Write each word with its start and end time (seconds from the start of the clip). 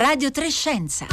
Radio 0.00 0.30
Trescenza. 0.30 1.04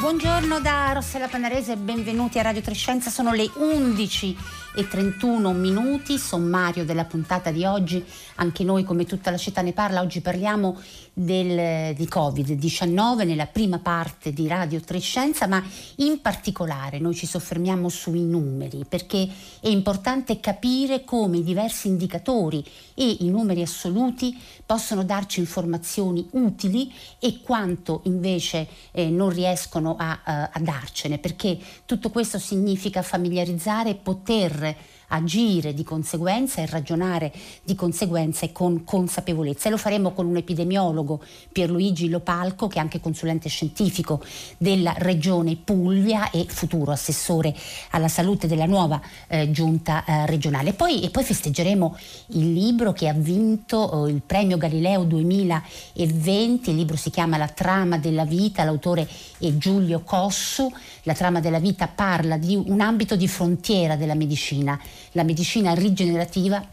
Buongiorno 0.00 0.58
da 0.58 0.90
Rossella 0.92 1.28
Panarese 1.28 1.74
e 1.74 1.76
benvenuti 1.76 2.40
a 2.40 2.42
Radio 2.42 2.62
Trescenza. 2.62 3.10
Sono 3.10 3.32
le 3.32 3.48
11 3.54 4.36
e 4.78 4.86
31 4.86 5.52
minuti, 5.54 6.18
sommario 6.18 6.84
della 6.84 7.04
puntata 7.04 7.50
di 7.50 7.64
oggi. 7.64 8.04
Anche 8.36 8.62
noi, 8.62 8.84
come 8.84 9.06
tutta 9.06 9.32
la 9.32 9.36
città 9.36 9.60
ne 9.60 9.72
parla, 9.72 10.00
oggi 10.00 10.20
parliamo 10.20 10.78
del, 11.12 11.96
di 11.96 12.04
Covid-19 12.04 13.26
nella 13.26 13.46
prima 13.46 13.80
parte 13.80 14.32
di 14.32 14.46
Radio 14.46 14.80
Trescenza, 14.80 15.48
ma 15.48 15.60
in 15.96 16.20
particolare 16.20 17.00
noi 17.00 17.16
ci 17.16 17.26
soffermiamo 17.26 17.88
sui 17.88 18.22
numeri 18.22 18.84
perché 18.88 19.28
è 19.60 19.66
importante 19.66 20.38
capire 20.38 21.02
come 21.02 21.38
i 21.38 21.42
diversi 21.42 21.88
indicatori 21.88 22.64
e 22.94 23.16
i 23.20 23.30
numeri 23.30 23.62
assoluti 23.62 24.38
possono 24.64 25.02
darci 25.02 25.40
informazioni 25.40 26.24
utili 26.32 26.92
e 27.18 27.40
quanto 27.42 28.02
invece 28.04 28.68
eh, 28.92 29.08
non 29.08 29.30
riescono 29.30 29.96
a, 29.98 30.20
a, 30.22 30.50
a 30.52 30.60
darcene, 30.60 31.18
perché 31.18 31.58
tutto 31.84 32.10
questo 32.10 32.38
significa 32.38 33.02
familiarizzare 33.02 33.90
e 33.90 33.94
poter 33.96 34.67
Torre 34.72 34.97
agire 35.08 35.74
di 35.74 35.84
conseguenza 35.84 36.60
e 36.60 36.66
ragionare 36.66 37.32
di 37.62 37.74
conseguenza 37.74 38.44
e 38.44 38.52
con 38.52 38.84
consapevolezza. 38.84 39.68
E 39.68 39.70
lo 39.70 39.76
faremo 39.76 40.12
con 40.12 40.26
un 40.26 40.36
epidemiologo, 40.36 41.22
Pierluigi 41.52 42.08
Lopalco, 42.08 42.66
che 42.66 42.78
è 42.78 42.80
anche 42.80 43.00
consulente 43.00 43.48
scientifico 43.48 44.22
della 44.56 44.94
regione 44.98 45.56
Puglia 45.56 46.30
e 46.30 46.46
futuro 46.48 46.92
assessore 46.92 47.54
alla 47.90 48.08
salute 48.08 48.46
della 48.46 48.66
nuova 48.66 49.00
eh, 49.28 49.50
giunta 49.50 50.04
eh, 50.04 50.26
regionale. 50.26 50.72
Poi, 50.72 51.02
e 51.02 51.10
poi 51.10 51.24
festeggeremo 51.24 51.96
il 52.28 52.52
libro 52.52 52.92
che 52.92 53.08
ha 53.08 53.12
vinto 53.14 54.06
eh, 54.06 54.10
il 54.10 54.22
premio 54.24 54.56
Galileo 54.56 55.04
2020, 55.04 56.70
il 56.70 56.76
libro 56.76 56.96
si 56.96 57.10
chiama 57.10 57.36
La 57.36 57.48
trama 57.48 57.98
della 57.98 58.24
vita, 58.24 58.64
l'autore 58.64 59.08
è 59.38 59.56
Giulio 59.56 60.00
Cossu, 60.00 60.70
la 61.02 61.14
trama 61.14 61.40
della 61.40 61.58
vita 61.58 61.88
parla 61.88 62.36
di 62.36 62.54
un 62.54 62.80
ambito 62.80 63.16
di 63.16 63.28
frontiera 63.28 63.96
della 63.96 64.14
medicina 64.14 64.78
la 65.12 65.22
medicina 65.22 65.74
rigenerativa 65.74 66.66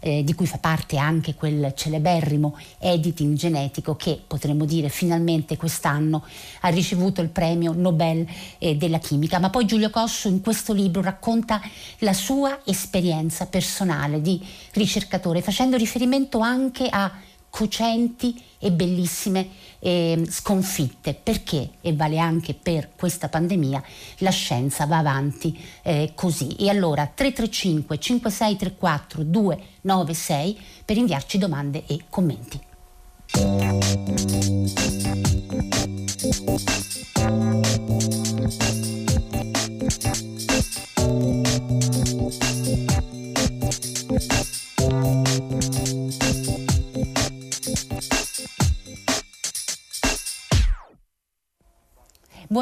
eh, 0.00 0.22
di 0.22 0.34
cui 0.34 0.46
fa 0.46 0.58
parte 0.58 0.96
anche 0.96 1.34
quel 1.34 1.72
celeberrimo 1.74 2.56
editing 2.78 3.34
genetico 3.34 3.96
che 3.96 4.20
potremmo 4.24 4.64
dire 4.64 4.88
finalmente 4.88 5.56
quest'anno 5.56 6.24
ha 6.60 6.68
ricevuto 6.68 7.20
il 7.20 7.28
premio 7.28 7.72
Nobel 7.72 8.26
eh, 8.58 8.76
della 8.76 8.98
chimica. 8.98 9.38
Ma 9.38 9.50
poi 9.50 9.66
Giulio 9.66 9.90
Cossu 9.90 10.28
in 10.28 10.40
questo 10.40 10.72
libro 10.72 11.02
racconta 11.02 11.60
la 11.98 12.12
sua 12.12 12.60
esperienza 12.64 13.46
personale 13.46 14.20
di 14.20 14.40
ricercatore, 14.72 15.42
facendo 15.42 15.76
riferimento 15.76 16.38
anche 16.38 16.88
a 16.88 17.10
cocenti 17.50 18.40
e 18.58 18.70
bellissime 18.72 19.48
eh, 19.78 20.26
sconfitte, 20.28 21.14
perché, 21.14 21.70
e 21.80 21.94
vale 21.94 22.18
anche 22.18 22.54
per 22.54 22.90
questa 22.96 23.28
pandemia, 23.28 23.82
la 24.18 24.30
scienza 24.30 24.86
va 24.86 24.98
avanti 24.98 25.58
eh, 25.82 26.12
così. 26.14 26.56
E 26.56 26.68
allora 26.68 27.06
335 27.06 27.98
5634 27.98 29.22
296 29.22 30.58
per 30.84 30.96
inviarci 30.96 31.38
domande 31.38 31.84
e 31.86 32.04
commenti. 32.08 32.60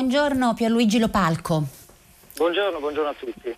Buongiorno 0.06 0.54
Pierluigi 0.54 1.00
Lopalco. 1.00 1.64
Buongiorno, 2.36 2.78
buongiorno 2.78 3.10
a 3.10 3.14
tutti. 3.14 3.56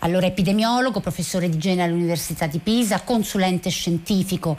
Allora, 0.00 0.26
epidemiologo, 0.26 1.00
professore 1.00 1.48
di 1.48 1.56
igiene 1.56 1.82
all'Università 1.82 2.46
di 2.46 2.58
Pisa, 2.58 3.00
consulente 3.00 3.70
scientifico 3.70 4.58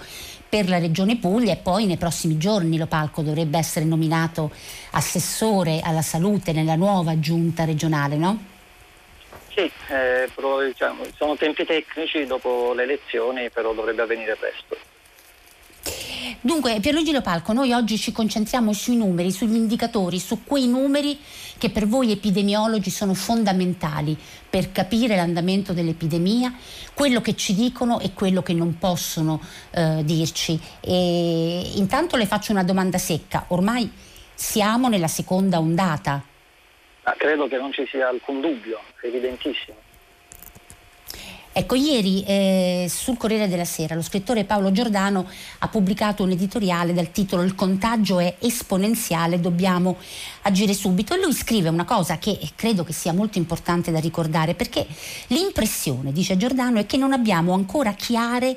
per 0.50 0.68
la 0.68 0.80
Regione 0.80 1.18
Puglia 1.18 1.54
e 1.54 1.58
poi 1.58 1.86
nei 1.86 1.98
prossimi 1.98 2.40
giorni 2.40 2.80
Lopalco 2.80 3.22
dovrebbe 3.22 3.60
essere 3.60 3.86
nominato 3.86 4.50
assessore 4.94 5.82
alla 5.84 6.02
salute 6.02 6.52
nella 6.52 6.76
nuova 6.76 7.20
giunta 7.20 7.64
regionale, 7.64 8.16
no? 8.16 8.44
Sì, 9.54 9.72
eh, 9.90 10.28
diciamo, 10.66 11.04
sono 11.16 11.36
tempi 11.36 11.64
tecnici 11.64 12.26
dopo 12.26 12.74
le 12.74 12.82
elezioni, 12.82 13.52
però 13.52 13.72
dovrebbe 13.72 14.02
avvenire 14.02 14.36
presto. 14.36 14.76
Dunque, 16.42 16.80
Pierluigi 16.80 17.12
Lopalco, 17.12 17.54
noi 17.54 17.74
oggi 17.74 17.98
ci 17.98 18.12
concentriamo 18.12 18.74
sui 18.74 18.96
numeri, 18.96 19.32
sugli 19.32 19.56
indicatori, 19.56 20.20
su 20.20 20.44
quei 20.44 20.68
numeri 20.68 21.18
che 21.58 21.70
per 21.70 21.88
voi 21.88 22.12
epidemiologi 22.12 22.90
sono 22.90 23.14
fondamentali 23.14 24.18
per 24.50 24.72
capire 24.72 25.16
l'andamento 25.16 25.74
dell'epidemia, 25.74 26.54
quello 26.94 27.22
che 27.22 27.36
ci 27.36 27.54
dicono 27.54 28.00
e 28.00 28.14
quello 28.14 28.42
che 28.42 28.54
non 28.54 28.78
possono 28.78 29.42
eh, 29.72 30.02
dirci. 30.04 30.60
E 30.80 31.72
intanto 31.76 32.16
le 32.16 32.26
faccio 32.26 32.52
una 32.52 32.64
domanda 32.64 32.98
secca, 32.98 33.46
ormai 33.50 33.90
siamo 34.34 34.88
nella 34.88 35.08
seconda 35.08 35.58
ondata? 35.58 36.24
Ah, 37.04 37.16
credo 37.18 37.48
che 37.48 37.58
non 37.58 37.72
ci 37.72 37.86
sia 37.90 38.10
alcun 38.10 38.42
dubbio, 38.42 38.80
evidentissimo. 39.02 39.87
Ecco, 41.58 41.74
ieri 41.74 42.24
eh, 42.24 42.86
sul 42.88 43.18
Corriere 43.18 43.48
della 43.48 43.66
Sera 43.66 43.96
lo 43.96 44.04
scrittore 44.04 44.44
Paolo 44.44 44.72
Giordano 44.72 45.28
ha 45.58 45.68
pubblicato 45.70 46.22
un 46.22 46.30
editoriale 46.30 46.94
dal 46.94 47.10
titolo 47.10 47.42
Il 47.42 47.56
contagio 47.56 48.20
è 48.20 48.36
esponenziale, 48.38 49.40
dobbiamo 49.40 49.98
agire 50.44 50.76
subito. 50.76 51.16
E 51.16 51.20
lui 51.20 51.34
scrive 51.34 51.70
una 51.70 51.84
cosa 51.84 52.20
che 52.20 52.38
credo 52.56 52.84
che 52.84 52.94
sia 52.94 53.12
molto 53.12 53.40
importante 53.40 53.90
da 53.92 53.98
ricordare 53.98 54.54
perché 54.54 54.86
l'impressione, 55.30 56.12
dice 56.12 56.38
Giordano, 56.38 56.78
è 56.78 56.86
che 56.86 56.98
non 56.98 57.12
abbiamo 57.12 57.54
ancora 57.54 57.92
chiare 57.94 58.56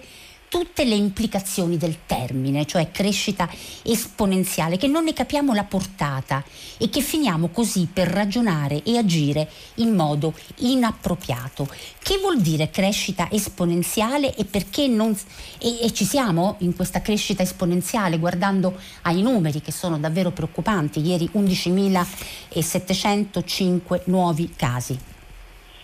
tutte 0.51 0.85
le 0.85 0.97
implicazioni 0.97 1.77
del 1.77 1.99
termine, 2.07 2.67
cioè 2.67 2.91
crescita 2.91 3.49
esponenziale, 3.85 4.77
che 4.77 4.89
non 4.89 5.05
ne 5.05 5.13
capiamo 5.13 5.55
la 5.55 5.63
portata 5.63 6.43
e 6.77 6.91
che 6.91 7.03
finiamo 7.03 7.51
così 7.51 7.87
per 7.91 8.09
ragionare 8.09 8.83
e 8.83 8.99
agire 8.99 9.49
in 9.77 9.95
modo 9.95 10.35
inappropriato. 10.57 11.69
Che 12.03 12.19
vuol 12.19 12.41
dire 12.41 12.69
crescita 12.69 13.31
esponenziale 13.31 14.35
e 14.35 14.45
perché 14.45 14.89
non... 14.89 15.17
E, 15.61 15.83
e 15.83 15.93
ci 15.93 16.05
siamo 16.05 16.57
in 16.59 16.75
questa 16.75 17.01
crescita 17.01 17.45
esponenziale 17.45 18.19
guardando 18.19 18.77
ai 19.03 19.23
numeri 19.23 19.61
che 19.61 19.71
sono 19.71 20.01
davvero 20.01 20.33
preoccupanti, 20.33 21.01
ieri 21.01 21.31
11.705 21.33 24.01
nuovi 24.07 24.53
casi. 24.57 24.99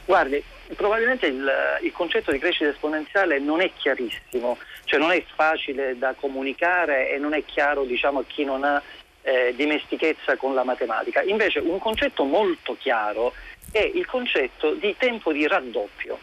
Guardi, 0.04 0.42
probabilmente 0.74 1.26
il, 1.26 1.50
il, 1.82 1.92
concetto 1.92 2.32
di 2.32 2.38
crescita 2.38 2.70
esponenziale 2.70 3.38
non 3.38 3.60
è 3.60 3.70
chiarissimo, 3.74 4.58
cioè 4.84 4.98
non 4.98 5.12
è 5.12 5.22
facile 5.34 5.96
da 5.96 6.14
comunicare 6.18 7.10
e 7.10 7.18
non 7.18 7.34
è 7.34 7.44
chiaro 7.44 7.84
diciamo, 7.84 8.20
a 8.20 8.24
chi 8.26 8.44
non 8.44 8.64
ha 8.64 8.82
eh, 9.22 9.52
dimestichezza 9.54 10.36
con 10.36 10.54
la 10.54 10.64
matematica. 10.64 11.22
Invece 11.22 11.60
un 11.60 11.78
concetto 11.78 12.24
molto 12.24 12.76
chiaro 12.78 13.32
è 13.70 13.80
il 13.80 14.06
concetto 14.06 14.74
di 14.74 14.94
tempo 14.96 15.32
di 15.32 15.46
raddoppio, 15.46 16.18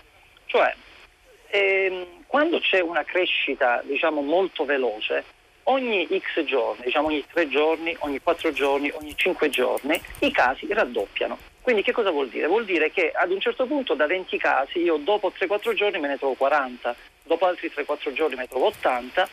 cioè 0.45 0.73
ehm, 1.47 2.23
quando 2.27 2.59
c'è 2.59 2.79
una 2.79 3.03
crescita 3.03 3.81
diciamo, 3.85 4.21
molto 4.21 4.65
veloce, 4.65 5.23
ogni 5.63 6.07
x 6.07 6.43
giorni, 6.43 6.85
diciamo 6.85 7.07
ogni 7.07 7.23
tre 7.31 7.47
giorni, 7.47 7.95
ogni 7.99 8.19
quattro 8.21 8.51
giorni, 8.51 8.91
ogni 8.93 9.13
cinque 9.15 9.49
giorni, 9.49 10.01
i 10.19 10.31
casi 10.31 10.67
raddoppiano. 10.69 11.37
Quindi 11.63 11.81
che 11.81 11.93
cosa 11.93 12.11
vuol 12.11 12.27
dire? 12.27 12.45
Vuol 12.47 12.65
dire 12.65 12.91
che 12.91 13.11
ad 13.15 13.31
un 13.31 13.39
certo 13.39 13.65
punto 13.65 13.93
da 13.93 14.05
20 14.05 14.37
casi 14.37 14.79
io 14.79 14.97
dopo 14.97 15.31
3-4 15.31 15.73
giorni 15.73 15.97
me 15.97 16.09
ne 16.09 16.17
trovo 16.17 16.33
40, 16.33 16.93
dopo 17.23 17.45
altri 17.45 17.71
3-4 17.73 18.11
giorni 18.11 18.35
me 18.35 18.41
ne 18.41 18.47
trovo 18.49 18.65
80 18.65 19.29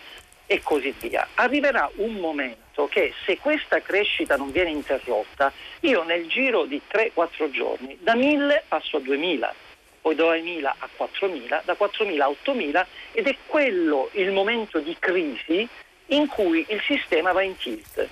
e 0.47 0.61
così 0.63 0.95
via. 1.01 1.27
Arriverà 1.35 1.91
un 1.97 2.15
momento 2.15 2.87
che 2.87 3.13
se 3.27 3.37
questa 3.39 3.83
crescita 3.83 4.37
non 4.37 4.53
viene 4.53 4.71
interrotta, 4.71 5.53
io 5.81 6.05
nel 6.05 6.29
giro 6.29 6.67
di 6.67 6.81
3-4 6.89 7.51
giorni 7.51 7.99
da 8.01 8.15
1000 8.15 8.63
passo 8.69 8.99
a 8.99 9.01
2000, 9.01 9.55
poi 10.01 10.15
da 10.15 10.23
2000 10.27 10.75
a 10.79 10.89
4000, 10.97 11.63
da 11.65 11.75
4000 11.75 12.25
a 12.25 12.29
8000 12.29 12.87
ed 13.11 13.27
è 13.27 13.37
quello 13.45 14.09
il 14.13 14.31
momento 14.31 14.79
di 14.79 14.95
crisi 15.01 15.69
in 16.07 16.29
cui 16.29 16.65
il 16.69 16.81
sistema 16.87 17.33
va 17.33 17.43
in 17.43 17.57
tilt 17.57 18.09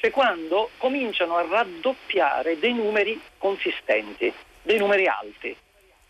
cioè 0.00 0.10
quando 0.10 0.70
cominciano 0.78 1.36
a 1.36 1.46
raddoppiare 1.46 2.58
dei 2.58 2.72
numeri 2.72 3.20
consistenti, 3.36 4.32
dei 4.62 4.78
numeri 4.78 5.06
alti. 5.06 5.54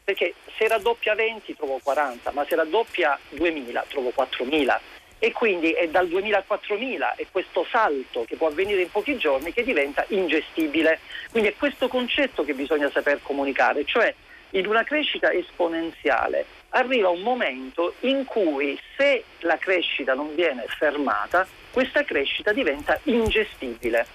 Perché 0.05 0.35
se 0.57 0.69
raddoppia 0.69 1.15
20 1.15 1.57
trovo 1.57 1.81
40, 1.83 2.31
ma 2.31 2.45
se 2.49 2.55
raddoppia 2.55 3.19
2000 3.31 3.85
trovo 3.89 4.11
4000. 4.11 4.81
e 5.23 5.33
quindi 5.33 5.73
è 5.73 5.87
dal 5.89 6.09
2000 6.09 6.37
al 6.39 6.47
4000 6.47 7.15
è 7.17 7.27
questo 7.31 7.67
salto 7.71 8.25
che 8.25 8.37
può 8.37 8.47
avvenire 8.47 8.81
in 8.81 8.91
pochi 8.91 9.19
giorni 9.19 9.53
che 9.53 9.63
diventa 9.63 10.05
ingestibile. 10.09 11.01
Quindi 11.31 11.51
è 11.51 11.57
questo 11.57 11.89
concetto 11.89 12.43
che 12.43 12.55
bisogna 12.55 12.89
saper 12.91 13.21
comunicare, 13.23 13.85
cioè 13.85 14.15
in 14.51 14.67
una 14.67 14.83
crescita 14.83 15.31
esponenziale 15.31 16.47
arriva 16.71 17.09
un 17.11 17.21
momento 17.21 17.95
in 18.01 18.25
cui 18.25 18.81
se 18.97 19.25
la 19.41 19.59
crescita 19.59 20.15
non 20.15 20.35
viene 20.35 20.65
fermata, 20.69 21.47
questa 21.73 22.05
crescita 22.05 22.53
diventa 22.53 22.99
ingestibile 23.05 24.07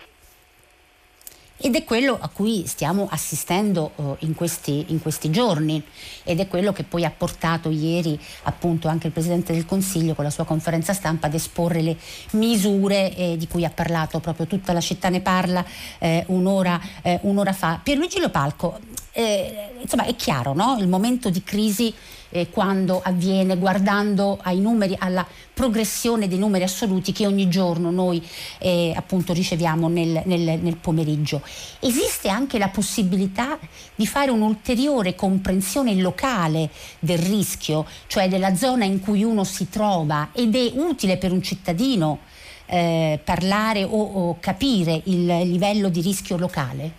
ed 1.57 1.73
è 1.75 1.85
quello 1.85 2.17
a 2.19 2.27
cui 2.27 2.67
stiamo 2.67 3.07
assistendo 3.09 3.91
uh, 3.95 4.17
in, 4.19 4.35
questi, 4.35 4.85
in, 4.89 5.01
questi, 5.01 5.29
giorni 5.31 5.81
ed 6.23 6.41
è 6.41 6.47
quello 6.47 6.73
che 6.73 6.83
poi 6.83 7.05
ha 7.05 7.13
portato 7.15 7.69
ieri 7.69 8.19
appunto 8.43 8.89
anche 8.89 9.07
il 9.07 9.13
Presidente 9.13 9.53
del 9.53 9.65
Consiglio 9.65 10.15
con 10.15 10.25
la 10.25 10.29
sua 10.29 10.43
conferenza 10.43 10.91
stampa 10.91 11.27
ad 11.27 11.33
esporre 11.33 11.81
le 11.81 11.95
misure 12.31 13.15
eh, 13.15 13.37
di 13.37 13.47
cui 13.47 13.63
ha 13.63 13.69
parlato 13.69 14.19
proprio 14.19 14.47
tutta 14.47 14.73
la 14.73 14.81
città 14.81 15.07
ne 15.07 15.21
parla 15.21 15.65
eh, 15.99 16.25
un'ora, 16.27 16.79
eh, 17.01 17.19
un'ora, 17.21 17.53
fa. 17.53 17.79
Pierluigi 17.81 18.19
Lopalco, 18.19 18.77
eh, 19.13 19.69
insomma 19.79 20.03
è 20.03 20.15
chiaro 20.15 20.53
no? 20.53 20.75
il 20.77 20.89
momento 20.89 21.29
di 21.29 21.41
crisi 21.41 21.93
eh, 22.29 22.49
quando 22.49 23.01
avviene 23.01 23.55
guardando 23.55 24.39
ai 24.41 24.59
numeri, 24.59 24.95
alla 24.99 25.25
progressione 25.55 26.27
dei 26.27 26.37
numeri 26.37 26.65
assoluti 26.65 27.13
che 27.13 27.25
ogni 27.25 27.47
giorno 27.47 27.89
noi 27.89 28.21
eh, 28.59 28.93
appunto 28.95 29.31
riceviamo 29.31 29.87
nel, 29.87 30.21
nel, 30.25 30.59
nel 30.59 30.75
pomeriggio. 30.75 31.41
Esiste 31.79 32.27
anche 32.27 32.59
la 32.59 32.67
possibilità 32.67 33.57
di 33.95 34.05
fare 34.05 34.31
un'ulteriore 34.31 35.15
comprensione 35.15 35.95
locale 35.95 36.69
del 36.99 37.19
rischio, 37.19 37.87
cioè 38.07 38.27
della 38.27 38.53
zona 38.53 38.83
in 38.83 38.99
cui 38.99 39.23
uno 39.23 39.45
si 39.45 39.69
trova 39.69 40.29
ed 40.33 40.55
è 40.55 40.71
utile 40.75 41.17
per 41.17 41.31
un 41.31 41.41
cittadino 41.41 42.19
eh, 42.65 43.17
parlare 43.23 43.83
o, 43.83 43.89
o 43.89 44.37
capire 44.39 45.01
il 45.05 45.25
livello 45.25 45.87
di 45.87 46.01
rischio 46.01 46.37
locale? 46.37 46.91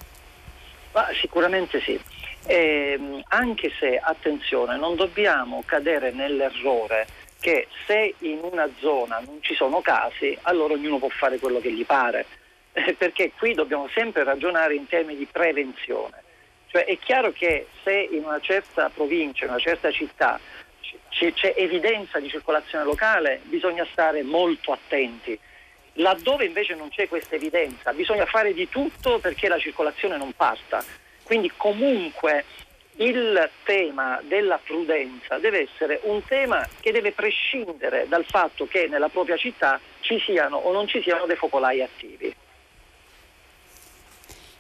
Ma 0.93 1.09
sicuramente 1.21 1.81
sì. 1.83 2.01
Eh, 2.47 3.23
anche 3.29 3.71
se, 3.79 4.01
attenzione, 4.03 4.79
non 4.79 4.95
dobbiamo 4.95 5.63
cadere 5.67 6.13
nell'errore 6.13 7.07
che 7.41 7.69
se 7.87 8.15
in 8.19 8.41
una 8.43 8.69
zona 8.79 9.21
non 9.25 9.39
ci 9.41 9.55
sono 9.55 9.81
casi, 9.81 10.37
allora 10.43 10.75
ognuno 10.75 10.99
può 10.99 11.09
fare 11.09 11.39
quello 11.39 11.61
che 11.61 11.73
gli 11.73 11.85
pare, 11.85 12.27
eh, 12.73 12.95
perché 12.95 13.33
qui 13.37 13.55
dobbiamo 13.55 13.89
sempre 13.95 14.25
ragionare 14.25 14.75
in 14.75 14.87
termini 14.87 15.19
di 15.19 15.27
prevenzione. 15.27 16.23
Cioè 16.69 16.85
è 16.85 16.99
chiaro 16.99 17.33
che 17.33 17.69
se 17.83 18.09
in 18.11 18.25
una 18.25 18.41
certa 18.41 18.91
provincia, 18.93 19.45
in 19.45 19.51
una 19.51 19.61
certa 19.61 19.91
città 19.91 20.39
c- 21.09 21.33
c'è 21.33 21.55
evidenza 21.57 22.19
di 22.19 22.29
circolazione 22.29 22.85
locale, 22.85 23.41
bisogna 23.45 23.87
stare 23.91 24.23
molto 24.23 24.73
attenti. 24.73 25.39
Laddove 25.99 26.45
invece 26.45 26.75
non 26.75 26.91
c'è 26.91 27.09
questa 27.09 27.37
evidenza, 27.37 27.93
bisogna 27.93 28.27
fare 28.27 28.53
di 28.53 28.69
tutto 28.69 29.19
perché 29.19 29.49
la 29.49 29.59
circolazione 29.59 30.19
non 30.19 30.33
parta. 30.33 30.85
Quindi 31.23 31.51
comunque 31.57 32.45
il 32.97 33.51
tema 33.65 34.21
della 34.23 34.59
prudenza 34.63 35.39
deve 35.39 35.63
essere 35.63 36.01
un 36.05 36.23
tema 36.25 36.67
che 36.81 36.93
deve 36.93 37.13
prescindere 37.13 38.07
dal 38.09 38.25
fatto 38.25 38.67
che 38.67 38.87
nella 38.89 39.09
propria 39.09 39.37
città 39.37 39.79
ci 40.01 40.19
siano 40.21 40.57
o 40.57 40.73
non 40.73 40.87
ci 40.87 41.03
siano 41.03 41.27
dei 41.27 41.37
focolai 41.37 41.83
attivi. 41.83 42.35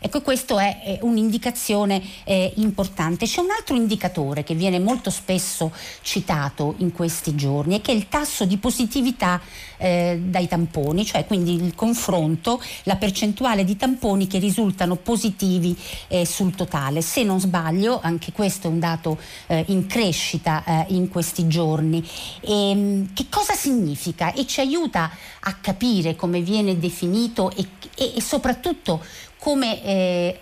Ecco, 0.06 0.22
questa 0.22 0.60
è, 0.60 1.00
un'indicazione 1.02 2.00
eh, 2.22 2.52
importante. 2.58 3.26
C'è 3.26 3.40
un 3.40 3.50
altro 3.50 3.74
indicatore 3.74 4.44
che 4.44 4.54
viene 4.54 4.78
molto 4.78 5.10
spesso 5.10 5.72
citato 6.00 6.76
in 6.78 6.92
questi 6.92 7.34
giorni, 7.34 7.74
e 7.74 7.80
che 7.80 7.90
è 7.90 7.94
il 7.96 8.06
tasso 8.08 8.44
di 8.44 8.56
positività 8.56 9.40
eh, 9.78 10.20
dai 10.22 10.46
tamponi, 10.46 11.04
cioè 11.04 11.26
quindi 11.26 11.54
il 11.54 11.74
confronto, 11.74 12.62
la 12.84 12.94
percentuale 12.94 13.64
di 13.64 13.76
tamponi 13.76 14.28
che 14.28 14.38
risultano 14.38 14.94
positivi 14.94 15.76
eh, 16.06 16.24
sul 16.24 16.54
totale. 16.54 17.02
Se 17.02 17.24
non 17.24 17.40
sbaglio, 17.40 17.98
anche 18.00 18.30
questo 18.30 18.68
è 18.68 18.70
un 18.70 18.78
dato 18.78 19.18
eh, 19.48 19.64
in 19.68 19.86
crescita 19.86 20.62
eh, 20.64 20.94
in 20.94 21.08
questi 21.08 21.48
giorni. 21.48 22.08
E, 22.42 22.70
ehm, 22.70 23.12
che 23.12 23.26
cosa 23.28 23.54
significa? 23.54 24.32
E 24.32 24.46
ci 24.46 24.60
aiuta 24.60 25.10
a 25.40 25.54
capire 25.54 26.14
come 26.14 26.42
viene 26.42 26.78
definito 26.78 27.50
e, 27.50 27.66
e, 27.96 28.12
e 28.14 28.20
soprattutto 28.20 29.02
come 29.38 29.82
eh, 29.84 30.40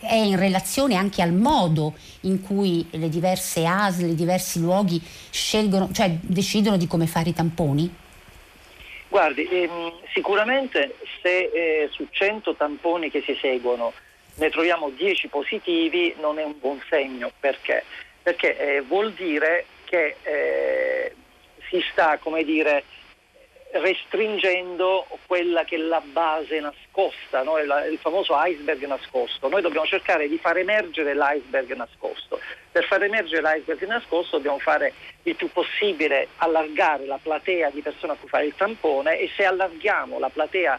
è 0.00 0.14
in 0.14 0.38
relazione 0.38 0.94
anche 0.94 1.22
al 1.22 1.32
modo 1.32 1.94
in 2.22 2.40
cui 2.40 2.86
le 2.92 3.08
diverse 3.08 3.64
ASL, 3.66 4.10
i 4.10 4.14
diversi 4.14 4.60
luoghi 4.60 5.00
scelgono, 5.30 5.90
cioè 5.92 6.10
decidono 6.20 6.76
di 6.76 6.86
come 6.86 7.06
fare 7.06 7.30
i 7.30 7.34
tamponi? 7.34 7.94
Guardi, 9.08 9.46
ehm, 9.48 9.92
sicuramente 10.12 10.96
se 11.22 11.50
eh, 11.52 11.88
su 11.90 12.06
100 12.10 12.54
tamponi 12.54 13.10
che 13.10 13.22
si 13.22 13.32
eseguono 13.32 13.92
ne 14.36 14.50
troviamo 14.50 14.90
10 14.90 15.28
positivi 15.28 16.14
non 16.20 16.38
è 16.38 16.44
un 16.44 16.54
buon 16.58 16.80
segno. 16.88 17.30
Perché? 17.38 17.84
Perché 18.22 18.58
eh, 18.58 18.80
vuol 18.82 19.12
dire 19.12 19.66
che 19.84 20.16
eh, 20.22 21.14
si 21.70 21.82
sta, 21.90 22.18
come 22.18 22.44
dire, 22.44 22.84
restringendo 23.72 25.06
quella 25.26 25.64
che 25.64 25.76
è 25.76 25.78
la 25.78 26.00
base 26.00 26.60
nascosta, 26.60 27.42
no? 27.42 27.58
il 27.58 27.98
famoso 28.00 28.34
iceberg 28.36 28.84
nascosto. 28.86 29.48
Noi 29.48 29.62
dobbiamo 29.62 29.86
cercare 29.86 30.28
di 30.28 30.38
far 30.38 30.56
emergere 30.58 31.14
l'iceberg 31.14 31.74
nascosto. 31.74 32.40
Per 32.70 32.84
far 32.84 33.02
emergere 33.02 33.42
l'iceberg 33.42 33.84
nascosto 33.86 34.36
dobbiamo 34.36 34.58
fare 34.58 34.92
il 35.24 35.34
più 35.34 35.50
possibile 35.50 36.28
allargare 36.36 37.06
la 37.06 37.18
platea 37.20 37.70
di 37.70 37.80
persone 37.82 38.12
a 38.12 38.16
cui 38.16 38.28
fare 38.28 38.46
il 38.46 38.54
tampone 38.56 39.18
e 39.18 39.30
se 39.36 39.44
allarghiamo 39.44 40.18
la 40.18 40.28
platea 40.28 40.78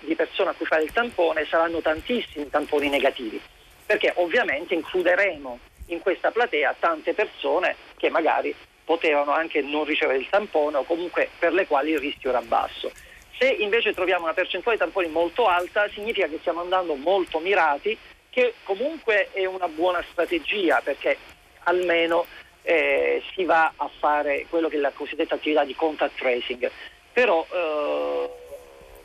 di 0.00 0.14
persone 0.14 0.50
a 0.50 0.52
cui 0.52 0.66
fare 0.66 0.82
il 0.82 0.92
tampone 0.92 1.46
saranno 1.46 1.80
tantissimi 1.80 2.50
tamponi 2.50 2.88
negativi, 2.88 3.40
perché 3.86 4.12
ovviamente 4.16 4.74
includeremo 4.74 5.58
in 5.86 6.00
questa 6.00 6.30
platea 6.30 6.76
tante 6.78 7.14
persone 7.14 7.76
che 7.96 8.10
magari 8.10 8.54
potevano 8.90 9.30
anche 9.30 9.62
non 9.62 9.84
ricevere 9.84 10.18
il 10.18 10.28
tampone 10.28 10.78
o 10.78 10.82
comunque 10.82 11.30
per 11.38 11.52
le 11.52 11.64
quali 11.68 11.92
il 11.92 12.00
rischio 12.00 12.30
era 12.30 12.42
basso. 12.42 12.90
Se 13.38 13.46
invece 13.46 13.94
troviamo 13.94 14.24
una 14.24 14.34
percentuale 14.34 14.76
di 14.76 14.82
tamponi 14.82 15.06
molto 15.06 15.46
alta, 15.46 15.88
significa 15.90 16.26
che 16.26 16.38
stiamo 16.40 16.60
andando 16.60 16.96
molto 16.96 17.38
mirati, 17.38 17.96
che 18.30 18.54
comunque 18.64 19.28
è 19.30 19.44
una 19.44 19.68
buona 19.68 20.04
strategia 20.10 20.80
perché 20.82 21.16
almeno 21.62 22.26
eh, 22.62 23.22
si 23.32 23.44
va 23.44 23.72
a 23.76 23.88
fare 24.00 24.46
quello 24.48 24.66
che 24.66 24.74
è 24.74 24.80
la 24.80 24.90
cosiddetta 24.90 25.36
attività 25.36 25.62
di 25.62 25.76
contact 25.76 26.18
tracing. 26.18 26.68
Però 27.12 27.46
eh, 27.48 28.28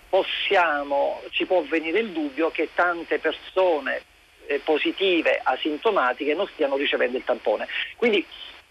possiamo, 0.10 1.22
ci 1.30 1.46
può 1.46 1.62
venire 1.62 2.00
il 2.00 2.10
dubbio 2.10 2.50
che 2.50 2.70
tante 2.74 3.20
persone 3.20 4.02
eh, 4.48 4.58
positive, 4.64 5.42
asintomatiche, 5.44 6.34
non 6.34 6.48
stiano 6.48 6.76
ricevendo 6.76 7.18
il 7.18 7.24
tampone. 7.24 7.68
Quindi 7.98 8.26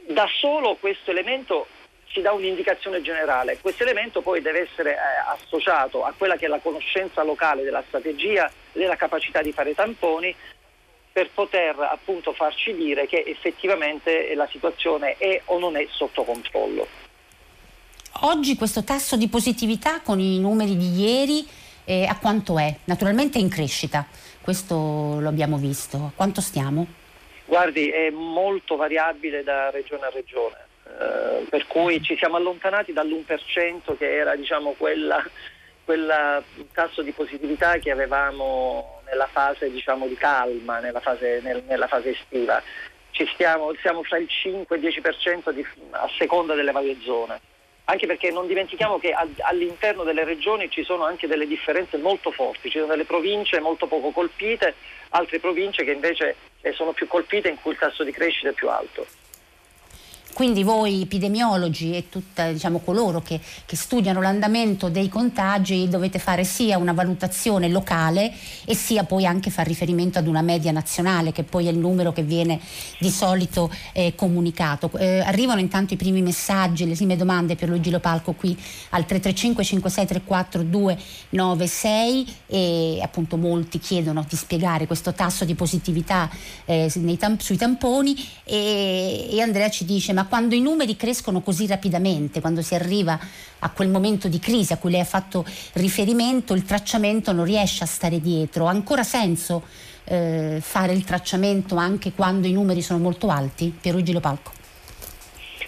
da 0.06 0.28
solo 0.38 0.76
questo 0.76 1.10
elemento 1.10 1.66
ci 2.06 2.20
dà 2.20 2.32
un'indicazione 2.32 3.02
generale, 3.02 3.58
questo 3.60 3.82
elemento 3.82 4.20
poi 4.20 4.40
deve 4.40 4.68
essere 4.70 4.92
eh, 4.92 4.98
associato 5.32 6.04
a 6.04 6.14
quella 6.16 6.36
che 6.36 6.46
è 6.46 6.48
la 6.48 6.60
conoscenza 6.60 7.24
locale 7.24 7.64
della 7.64 7.82
strategia, 7.88 8.50
della 8.72 8.94
capacità 8.94 9.42
di 9.42 9.52
fare 9.52 9.74
tamponi 9.74 10.34
per 11.12 11.30
poter 11.34 11.76
appunto 11.78 12.32
farci 12.32 12.74
dire 12.74 13.06
che 13.06 13.24
effettivamente 13.26 14.32
la 14.34 14.48
situazione 14.50 15.16
è 15.16 15.42
o 15.46 15.58
non 15.58 15.76
è 15.76 15.86
sotto 15.90 16.22
controllo. 16.22 16.86
Oggi 18.20 18.56
questo 18.56 18.84
tasso 18.84 19.16
di 19.16 19.28
positività 19.28 20.00
con 20.00 20.20
i 20.20 20.38
numeri 20.38 20.76
di 20.76 21.00
ieri 21.00 21.46
eh, 21.84 22.04
a 22.06 22.16
quanto 22.16 22.58
è? 22.58 22.74
Naturalmente 22.84 23.38
è 23.38 23.40
in 23.40 23.48
crescita, 23.48 24.06
questo 24.40 25.18
lo 25.18 25.28
abbiamo 25.28 25.56
visto. 25.56 25.96
A 25.96 26.12
quanto 26.14 26.40
stiamo? 26.40 26.86
Guardi, 27.46 27.90
è 27.90 28.10
molto 28.10 28.76
variabile 28.76 29.42
da 29.42 29.70
regione 29.70 30.06
a 30.06 30.10
regione, 30.10 30.56
eh, 30.84 31.44
per 31.48 31.66
cui 31.66 32.02
ci 32.02 32.16
siamo 32.16 32.36
allontanati 32.36 32.92
dall'1% 32.92 33.96
che 33.98 34.14
era 34.14 34.34
diciamo, 34.34 34.72
quel 34.72 35.22
tasso 36.72 37.02
di 37.02 37.12
positività 37.12 37.76
che 37.76 37.90
avevamo 37.90 39.02
nella 39.06 39.28
fase 39.30 39.70
diciamo, 39.70 40.06
di 40.06 40.16
calma, 40.16 40.78
nella 40.80 41.00
fase, 41.00 41.40
nel, 41.42 41.62
nella 41.66 41.86
fase 41.86 42.10
estiva. 42.10 42.62
Stiamo, 43.34 43.72
siamo 43.80 44.02
fra 44.02 44.18
il 44.18 44.28
5 44.28 44.76
e 44.76 44.78
il 44.80 44.86
10% 44.86 45.50
di, 45.50 45.64
a 45.90 46.08
seconda 46.18 46.54
delle 46.54 46.72
varie 46.72 46.96
zone 47.02 47.40
anche 47.86 48.06
perché 48.06 48.30
non 48.30 48.46
dimentichiamo 48.46 48.98
che 48.98 49.12
all'interno 49.12 50.04
delle 50.04 50.24
regioni 50.24 50.70
ci 50.70 50.84
sono 50.84 51.04
anche 51.04 51.26
delle 51.26 51.46
differenze 51.46 51.98
molto 51.98 52.30
forti, 52.30 52.70
ci 52.70 52.78
sono 52.78 52.92
delle 52.92 53.04
province 53.04 53.60
molto 53.60 53.86
poco 53.86 54.10
colpite, 54.10 54.74
altre 55.10 55.38
province 55.38 55.84
che 55.84 55.92
invece 55.92 56.34
sono 56.72 56.92
più 56.92 57.06
colpite 57.06 57.48
in 57.48 57.60
cui 57.60 57.72
il 57.72 57.78
tasso 57.78 58.04
di 58.04 58.12
crescita 58.12 58.48
è 58.48 58.52
più 58.52 58.68
alto. 58.68 59.06
Quindi 60.34 60.64
voi 60.64 61.02
epidemiologi 61.02 61.94
e 61.94 62.08
tutta, 62.08 62.50
diciamo, 62.50 62.80
coloro 62.80 63.22
che, 63.22 63.40
che, 63.64 63.76
studiano 63.76 64.20
l'andamento 64.20 64.88
dei 64.88 65.08
contagi 65.08 65.88
dovete 65.88 66.18
fare 66.18 66.42
sia 66.42 66.76
una 66.76 66.92
valutazione 66.92 67.68
locale 67.68 68.32
e 68.64 68.74
sia 68.74 69.04
poi 69.04 69.26
anche 69.26 69.50
fare 69.50 69.68
riferimento 69.68 70.18
ad 70.18 70.26
una 70.26 70.42
media 70.42 70.72
nazionale 70.72 71.30
che 71.30 71.44
poi 71.44 71.68
è 71.68 71.70
il 71.70 71.78
numero 71.78 72.12
che 72.12 72.24
viene 72.24 72.58
di 72.98 73.10
solito 73.10 73.70
eh, 73.92 74.14
comunicato. 74.16 74.90
Eh, 74.98 75.20
arrivano 75.20 75.60
intanto 75.60 75.94
i 75.94 75.96
primi 75.96 76.20
messaggi, 76.20 76.84
le 76.84 76.96
prime 76.96 77.14
domande 77.14 77.54
per 77.54 77.68
Luigi 77.68 77.90
Lopalco 77.90 78.32
qui 78.32 78.58
al 78.90 79.06
335 79.06 79.62
5634 79.62 80.62
296 80.64 82.36
e 82.48 82.98
appunto 83.00 83.36
molti 83.36 83.78
chiedono 83.78 84.26
di 84.28 84.34
spiegare 84.34 84.88
questo 84.88 85.12
tasso 85.12 85.44
di 85.44 85.54
positività 85.54 86.28
eh, 86.64 86.90
tam- 87.18 87.38
sui 87.38 87.56
tamponi 87.56 88.16
e, 88.42 89.28
e 89.30 89.40
Andrea 89.40 89.70
ci 89.70 89.84
dice 89.84 90.12
ma 90.12 90.23
quando 90.26 90.54
i 90.54 90.60
numeri 90.60 90.96
crescono 90.96 91.40
così 91.40 91.66
rapidamente, 91.66 92.40
quando 92.40 92.62
si 92.62 92.74
arriva 92.74 93.18
a 93.58 93.70
quel 93.70 93.88
momento 93.88 94.28
di 94.28 94.38
crisi 94.38 94.72
a 94.72 94.78
cui 94.78 94.90
lei 94.90 95.00
ha 95.00 95.04
fatto 95.04 95.44
riferimento, 95.74 96.54
il 96.54 96.64
tracciamento 96.64 97.32
non 97.32 97.44
riesce 97.44 97.84
a 97.84 97.86
stare 97.86 98.20
dietro. 98.20 98.66
Ha 98.66 98.70
ancora 98.70 99.02
senso 99.02 99.62
eh, 100.04 100.58
fare 100.60 100.92
il 100.92 101.04
tracciamento 101.04 101.76
anche 101.76 102.12
quando 102.12 102.46
i 102.46 102.52
numeri 102.52 102.82
sono 102.82 102.98
molto 102.98 103.28
alti? 103.28 103.76
Pierluigi 103.80 104.12
Lopalco. 104.12 104.52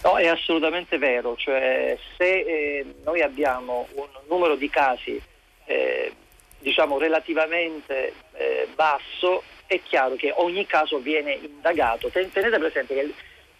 No, 0.03 0.19
è 0.19 0.27
assolutamente 0.29 0.99
vero, 0.99 1.35
cioè 1.37 1.99
se 2.17 2.25
eh, 2.25 2.95
noi 3.05 3.23
abbiamo 3.23 3.89
un 3.95 4.07
numero 4.29 4.55
di 4.55 4.71
casi 4.71 5.21
eh, 5.65 6.13
diciamo 6.61 6.99
relativamente 6.99 8.13
eh, 8.33 8.69
basso, 8.75 9.43
è 9.67 9.81
chiaro 9.83 10.15
che 10.15 10.33
ogni 10.37 10.67
caso 10.67 10.99
viene 10.99 11.33
indagato. 11.33 12.09
Tenete 12.09 12.59
presente 12.59 12.95
che 12.95 13.15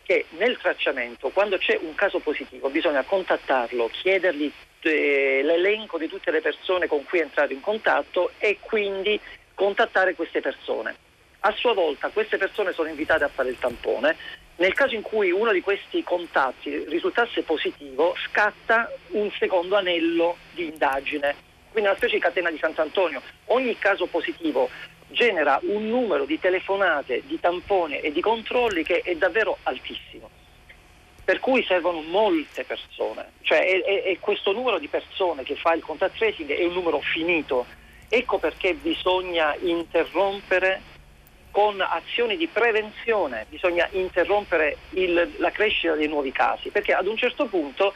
che 0.07 0.27
nel 0.39 0.57
tracciamento, 0.57 1.31
quando 1.31 1.59
c'è 1.59 1.77
un 1.83 1.97
caso 1.97 2.21
positivo, 2.21 2.71
bisogna 2.71 3.03
contattarlo, 3.03 3.91
chiedergli 3.93 4.51
eh, 4.83 5.41
l'elenco 5.43 5.99
di 5.99 6.07
tutte 6.07 6.31
le 6.31 6.41
persone 6.41 6.87
con 6.87 7.03
cui 7.05 7.19
è 7.19 7.23
entrato 7.23 7.53
in 7.53 7.61
contatto 7.61 8.31
e 8.39 8.59
quindi 8.61 9.21
contattare 9.53 10.15
queste 10.15 10.41
persone. 10.41 10.95
A 11.41 11.53
sua 11.57 11.75
volta 11.75 12.11
queste 12.11 12.37
persone 12.37 12.73
sono 12.73 12.89
invitate 12.89 13.25
a 13.25 13.29
fare 13.29 13.49
il 13.49 13.59
tampone. 13.59 14.17
Nel 14.59 14.75
caso 14.75 14.95
in 14.95 15.03
cui 15.03 15.33
uno 15.33 15.53
di 15.53 15.61
questi 15.61 16.05
contatti 16.05 16.85
risultasse 16.89 17.43
positivo, 17.43 18.15
scatta 18.29 18.91
un 19.09 19.29
secondo 19.39 19.75
anello 19.75 20.37
di 20.53 20.67
indagine, 20.67 21.35
quindi 21.73 21.91
una 21.91 21.99
specie 21.99 22.15
di 22.15 22.23
catena 22.23 22.51
di 22.51 22.59
Sant'Antonio. 22.59 23.21
Ogni 23.47 23.77
caso 23.77 24.07
positivo 24.07 24.71
genera 25.09 25.59
un 25.63 25.89
numero 25.89 26.25
di 26.25 26.39
telefonate, 26.39 27.23
di 27.27 27.39
tamponi 27.41 28.01
e 28.01 28.13
di 28.13 28.21
controlli 28.21 28.83
che 28.83 29.01
è 29.01 29.15
davvero 29.17 29.59
altissimo. 29.63 30.31
Per 31.25 31.41
cui 31.41 31.65
servono 31.65 32.03
molte 32.03 32.65
persone, 32.65 33.33
cioè 33.43 33.59
è, 33.59 33.83
è, 33.83 34.03
è 34.05 34.19
questo 34.21 34.53
numero 34.53 34.79
di 34.79 34.87
persone 34.87 35.43
che 35.43 35.57
fa 35.57 35.73
il 35.73 35.83
contact 35.83 36.17
tracing 36.17 36.51
è 36.51 36.65
un 36.65 36.73
numero 36.73 37.01
finito. 37.01 37.67
Ecco 38.09 38.39
perché 38.39 38.75
bisogna 38.75 39.57
interrompere 39.61 40.95
con 41.51 41.81
azioni 41.81 42.37
di 42.37 42.47
prevenzione, 42.49 43.47
bisogna 43.49 43.89
interrompere 43.93 44.77
il, 44.91 45.37
la 45.39 45.51
crescita 45.51 45.95
dei 45.95 46.07
nuovi 46.07 46.31
casi, 46.31 46.69
perché 46.69 46.93
ad 46.93 47.07
un 47.07 47.17
certo 47.17 47.47
punto 47.47 47.95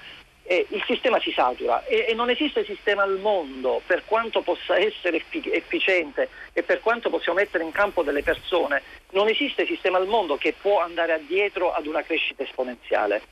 eh, 0.51 0.67
il 0.71 0.83
sistema 0.85 1.21
si 1.21 1.31
satura. 1.31 1.85
E, 1.85 2.07
e, 2.09 2.15
non 2.15 2.29
esiste 2.29 2.65
sistema 2.65 3.05
al 3.05 3.19
mondo, 3.21 3.81
per 3.87 4.05
quanto 4.05 4.43
possa 4.43 4.77
essere 4.77 5.19
effic- 5.19 5.47
efficiente 5.47 6.29
e 6.53 6.65
per 6.65 6.81
quanto 6.81 7.09
possiamo 7.09 7.39
mettere 7.39 7.63
in 7.63 7.71
campo 7.71 8.03
delle 8.03 8.25
persone, 8.25 8.83
non 9.11 9.29
esiste 9.29 9.65
sistema 9.65 9.99
al 9.99 10.09
mondo 10.09 10.37
che 10.37 10.57
può 10.61 10.81
andare 10.81 11.13
addietro 11.13 11.73
ad 11.73 11.87
una 11.87 12.03
crescita 12.03 12.43
esponenziale 12.43 13.23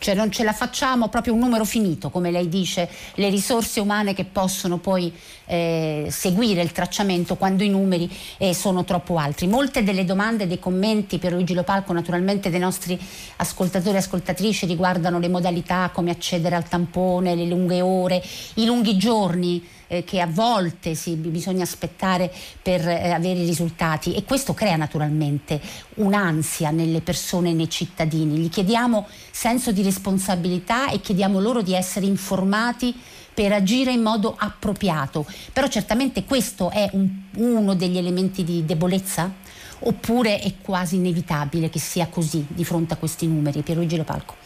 cioè 0.00 0.14
non 0.14 0.32
ce 0.32 0.44
la 0.44 0.54
facciamo 0.54 1.08
proprio 1.08 1.34
un 1.34 1.40
numero 1.40 1.66
finito, 1.66 2.08
come 2.08 2.30
lei 2.30 2.48
dice, 2.48 2.88
le 3.16 3.28
risorse 3.28 3.80
umane 3.80 4.14
che 4.14 4.24
possono 4.24 4.78
poi 4.78 5.12
eh, 5.44 6.06
seguire 6.10 6.62
il 6.62 6.72
tracciamento 6.72 7.36
quando 7.36 7.62
i 7.62 7.68
numeri 7.68 8.10
eh, 8.38 8.54
sono 8.54 8.84
troppo 8.84 9.18
alti. 9.18 9.46
Molte 9.46 9.82
delle 9.82 10.06
domande, 10.06 10.46
dei 10.46 10.58
commenti 10.58 11.18
per 11.18 11.32
Luigi 11.32 11.52
Lopalco, 11.52 11.92
naturalmente 11.92 12.48
dei 12.48 12.58
nostri 12.58 12.98
ascoltatori 13.36 13.96
e 13.96 13.98
ascoltatrici 13.98 14.64
riguardano 14.64 15.18
le 15.18 15.28
modalità, 15.28 15.90
come 15.92 16.10
accedere 16.10 16.56
al 16.56 16.66
tampone, 16.66 17.34
le 17.34 17.44
lunghe 17.44 17.82
ore, 17.82 18.22
i 18.54 18.64
lunghi 18.64 18.96
giorni 18.96 19.62
eh, 19.90 20.04
che 20.04 20.20
a 20.20 20.26
volte 20.26 20.94
si, 20.94 21.16
bisogna 21.16 21.64
aspettare 21.64 22.32
per 22.62 22.86
eh, 22.86 23.10
avere 23.10 23.40
i 23.40 23.44
risultati 23.44 24.14
e 24.14 24.22
questo 24.22 24.54
crea 24.54 24.76
naturalmente 24.76 25.60
un'ansia 25.96 26.70
nelle 26.70 27.00
persone, 27.00 27.52
nei 27.52 27.68
cittadini. 27.68 28.38
Gli 28.38 28.48
chiediamo 28.48 29.08
senso 29.32 29.72
di 29.72 29.82
responsabilità 29.82 30.90
e 30.90 31.00
chiediamo 31.00 31.40
loro 31.40 31.60
di 31.60 31.74
essere 31.74 32.06
informati 32.06 32.94
per 33.34 33.52
agire 33.52 33.90
in 33.90 34.02
modo 34.02 34.34
appropriato. 34.38 35.26
Però 35.52 35.66
certamente 35.66 36.24
questo 36.24 36.70
è 36.70 36.88
un, 36.92 37.08
uno 37.36 37.74
degli 37.74 37.98
elementi 37.98 38.44
di 38.44 38.64
debolezza? 38.64 39.48
Oppure 39.82 40.40
è 40.40 40.52
quasi 40.60 40.96
inevitabile 40.96 41.70
che 41.70 41.78
sia 41.78 42.06
così 42.06 42.44
di 42.46 42.64
fronte 42.64 42.94
a 42.94 42.96
questi 42.96 43.26
numeri? 43.26 43.62
Pierluigi 43.62 43.96
Lopalco. 43.96 44.36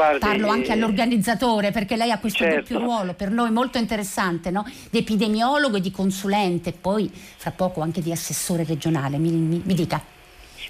Guardi, 0.00 0.18
Parlo 0.20 0.48
anche 0.48 0.72
all'organizzatore 0.72 1.72
perché 1.72 1.94
lei 1.94 2.10
ha 2.10 2.18
questo 2.18 2.44
certo. 2.44 2.72
doppio 2.72 2.78
ruolo 2.78 3.12
per 3.12 3.28
noi 3.28 3.50
molto 3.50 3.76
interessante, 3.76 4.50
no? 4.50 4.64
di 4.88 4.96
epidemiologo 4.96 5.76
e 5.76 5.80
di 5.80 5.90
consulente, 5.90 6.72
poi 6.72 7.10
fra 7.12 7.50
poco 7.50 7.82
anche 7.82 8.00
di 8.00 8.10
assessore 8.10 8.64
regionale. 8.64 9.18
Mi, 9.18 9.30
mi, 9.30 9.60
mi 9.62 9.74
dica. 9.74 10.02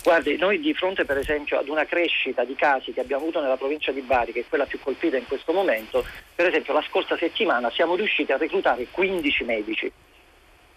Guardi, 0.03 0.37
noi 0.37 0.59
di 0.59 0.75
fronte 0.75 1.05
per 1.05 1.17
esempio 1.17 1.61
ad 1.61 1.69
una 1.69 1.85
crescita 1.85 2.43
di 2.43 2.57
casi 2.57 2.93
che 2.93 2.99
abbiamo 2.99 3.23
avuto 3.23 3.41
nella 3.41 3.57
provincia 3.57 3.93
di 3.93 4.01
Bari, 4.01 4.33
che 4.33 4.41
è 4.41 4.45
quella 4.49 4.67
più 4.67 4.81
colpita 4.81 5.17
in 5.17 5.27
questo 5.29 5.53
momento, 5.53 6.05
per 6.35 6.49
esempio 6.49 6.73
la 6.73 6.83
scorsa 6.89 7.17
settimana 7.17 7.71
siamo 7.71 7.95
riusciti 7.95 8.33
a 8.33 8.37
reclutare 8.37 8.89
15 8.91 9.45
medici, 9.45 9.93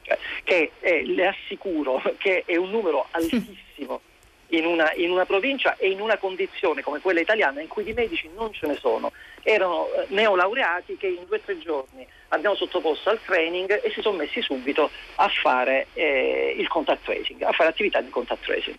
cioè, 0.04 0.20
che 0.44 0.74
eh, 0.80 1.04
le 1.08 1.26
assicuro 1.26 2.00
che 2.20 2.44
è 2.46 2.56
un 2.56 2.70
numero 2.70 3.08
altissimo 3.10 4.02
in 4.48 4.66
una, 4.66 4.92
in 4.94 5.12
una, 5.12 5.26
provincia 5.26 5.76
e 5.78 5.90
in 5.90 6.00
una 6.00 6.18
condizione 6.18 6.82
come 6.82 7.00
quella 7.00 7.20
italiana 7.20 7.62
in 7.62 7.68
cui 7.68 7.84
di 7.84 7.94
medici 7.94 8.30
non 8.36 8.54
ce 8.54 8.68
ne 8.68 8.76
sono. 8.76 9.12
Erano 9.42 9.88
eh, 9.92 10.06
neolaureati 10.10 10.98
che 10.98 11.08
in 11.08 11.26
due 11.26 11.38
o 11.38 11.42
tre 11.44 11.58
giorni 11.60 12.08
abbiamo 12.30 12.56
sottoposto 12.56 13.10
al 13.10 13.20
training 13.24 13.82
e 13.84 13.92
si 13.92 14.02
sono 14.02 14.18
messi 14.18 14.42
subito 14.42 14.90
a 15.16 15.28
fare 15.28 15.88
eh, 15.94 16.56
il 16.58 16.68
contact 16.68 17.04
tracing, 17.04 17.42
a 17.42 17.52
fare 17.52 17.70
attività 17.70 18.02
di 18.02 18.10
contact 18.10 18.44
tracing. 18.44 18.78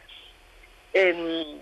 Ehm, 0.93 1.59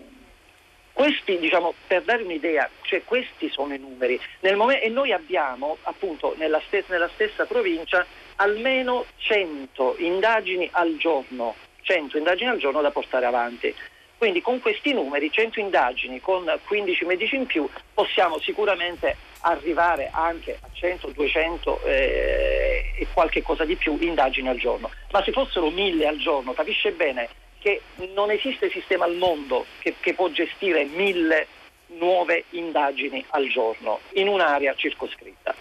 questi, 0.92 1.38
diciamo, 1.38 1.72
per 1.86 2.02
dare 2.02 2.22
un'idea, 2.22 2.68
cioè 2.82 3.02
questi 3.04 3.48
sono 3.50 3.72
i 3.72 3.78
numeri. 3.78 4.20
Momento, 4.54 4.84
e 4.84 4.88
noi 4.90 5.12
abbiamo 5.12 5.78
appunto 5.82 6.34
nella, 6.36 6.60
stes- 6.66 6.88
nella 6.88 7.08
stessa 7.14 7.46
provincia 7.46 8.04
almeno 8.36 9.06
100 9.16 9.96
indagini 9.98 10.68
al 10.72 10.96
giorno 10.96 11.54
100 11.82 12.16
indagini 12.18 12.50
al 12.50 12.58
giorno 12.58 12.80
da 12.80 12.90
portare 12.90 13.26
avanti. 13.26 13.74
Quindi 14.22 14.40
con 14.40 14.60
questi 14.60 14.92
numeri, 14.92 15.32
100 15.32 15.58
indagini 15.58 16.20
con 16.20 16.44
15 16.68 17.04
medici 17.06 17.34
in 17.34 17.44
più, 17.44 17.68
possiamo 17.92 18.38
sicuramente 18.38 19.16
arrivare 19.40 20.10
anche 20.12 20.60
a 20.62 20.68
100, 20.72 21.08
200 21.08 21.82
eh, 21.82 22.92
e 22.98 23.06
qualche 23.12 23.42
cosa 23.42 23.64
di 23.64 23.74
più 23.74 23.98
indagini 24.00 24.46
al 24.46 24.58
giorno. 24.58 24.92
Ma 25.10 25.24
se 25.24 25.32
fossero 25.32 25.70
1000 25.70 26.06
al 26.06 26.18
giorno, 26.18 26.52
capisce 26.52 26.92
bene 26.92 27.28
che 27.58 27.80
non 28.14 28.30
esiste 28.30 28.70
sistema 28.70 29.06
al 29.06 29.16
mondo 29.16 29.66
che, 29.80 29.96
che 29.98 30.14
può 30.14 30.28
gestire 30.28 30.84
1000 30.84 31.46
nuove 31.98 32.44
indagini 32.50 33.24
al 33.30 33.48
giorno 33.48 33.98
in 34.12 34.28
un'area 34.28 34.72
circoscritta. 34.76 35.52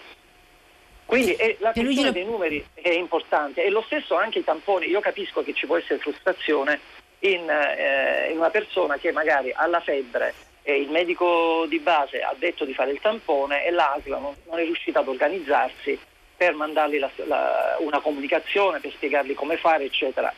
Quindi 1.04 1.34
eh, 1.34 1.58
la 1.60 1.72
questione 1.74 2.12
dei 2.12 2.26
numeri 2.26 2.64
è 2.74 2.90
importante 2.90 3.64
e 3.64 3.72
lo 3.72 3.82
stesso 3.88 4.16
anche 4.16 4.38
i 4.38 4.44
tamponi. 4.44 4.86
Io 4.86 5.00
capisco 5.00 5.42
che 5.42 5.54
ci 5.54 5.66
può 5.66 5.78
essere 5.78 5.98
frustrazione 5.98 6.80
in, 7.22 7.50
eh, 7.50 8.30
in 8.32 8.38
una 8.38 8.50
persona 8.50 8.98
che 8.98 9.12
magari 9.12 9.52
ha 9.54 9.68
la 9.68 9.80
febbre 9.80 10.34
e 10.64 10.80
il 10.80 10.90
medico 10.90 11.66
di 11.68 11.80
base 11.80 12.22
ha 12.22 12.36
detto 12.38 12.66
di 12.66 12.74
fare 12.74 12.92
il 12.92 13.00
tampone 13.00 13.66
e 13.66 13.72
l'ASLA 13.72 14.18
non, 14.18 14.36
non 14.48 14.60
è 14.60 14.64
riuscita 14.64 15.00
ad 15.00 15.08
organizzarsi 15.08 15.98
per 16.36 16.54
mandargli 16.54 16.98
la, 16.98 17.10
la, 17.26 17.78
una 17.80 18.00
comunicazione, 18.00 18.80
per 18.80 18.92
spiegargli 18.92 19.34
come 19.34 19.58
fare, 19.58 19.84
eccetera. 19.84 20.34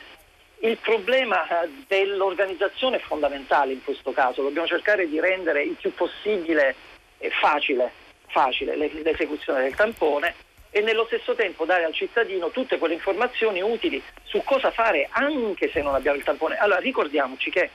Il 0.59 0.77
problema 0.77 1.45
dell'organizzazione 1.87 2.97
è 2.97 2.99
fondamentale 2.99 3.73
in 3.73 3.83
questo 3.83 4.11
caso, 4.11 4.41
dobbiamo 4.41 4.67
cercare 4.67 5.07
di 5.07 5.19
rendere 5.19 5.63
il 5.63 5.75
più 5.79 5.93
possibile 5.93 6.75
eh, 7.17 7.29
facile, 7.29 7.91
facile 8.27 8.75
l'esecuzione 8.75 9.61
del 9.61 9.75
tampone 9.75 10.33
e 10.75 10.81
nello 10.81 11.05
stesso 11.05 11.35
tempo 11.35 11.65
dare 11.65 11.83
al 11.83 11.93
cittadino 11.93 12.49
tutte 12.49 12.79
quelle 12.79 12.95
informazioni 12.95 13.61
utili 13.61 14.01
su 14.23 14.41
cosa 14.43 14.71
fare 14.71 15.07
anche 15.11 15.69
se 15.69 15.83
non 15.83 15.93
abbiamo 15.93 16.17
il 16.17 16.23
tampone. 16.23 16.57
Allora 16.57 16.79
ricordiamoci 16.79 17.51
che 17.51 17.69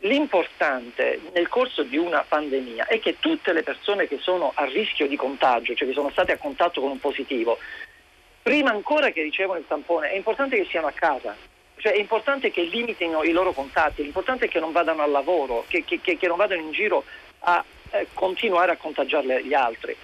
l'importante 0.00 1.20
nel 1.32 1.48
corso 1.48 1.82
di 1.84 1.96
una 1.96 2.22
pandemia 2.28 2.86
è 2.86 3.00
che 3.00 3.16
tutte 3.18 3.54
le 3.54 3.62
persone 3.62 4.06
che 4.06 4.18
sono 4.18 4.52
a 4.54 4.66
rischio 4.66 5.08
di 5.08 5.16
contagio, 5.16 5.74
cioè 5.74 5.88
che 5.88 5.94
sono 5.94 6.10
state 6.10 6.32
a 6.32 6.36
contatto 6.36 6.82
con 6.82 6.90
un 6.90 7.00
positivo, 7.00 7.58
prima 8.42 8.70
ancora 8.72 9.08
che 9.10 9.22
ricevono 9.22 9.58
il 9.58 9.66
tampone, 9.66 10.10
è 10.10 10.14
importante 10.14 10.56
che 10.56 10.66
siano 10.68 10.86
a 10.86 10.92
casa, 10.92 11.34
Cioè 11.76 11.92
è 11.92 11.98
importante 11.98 12.50
che 12.50 12.62
limitino 12.62 13.22
i 13.22 13.32
loro 13.32 13.52
contatti, 13.52 14.02
l'importante 14.02 14.46
è 14.46 14.48
che 14.48 14.60
non 14.60 14.72
vadano 14.72 15.02
al 15.02 15.10
lavoro, 15.10 15.64
che, 15.66 15.82
che, 15.82 16.00
che 16.00 16.26
non 16.26 16.36
vadano 16.36 16.60
in 16.60 16.72
giro 16.72 17.04
a 17.40 17.64
eh, 17.90 18.08
continuare 18.12 18.72
a 18.72 18.76
contagiare 18.76 19.42
gli 19.44 19.54
altri. 19.54 19.96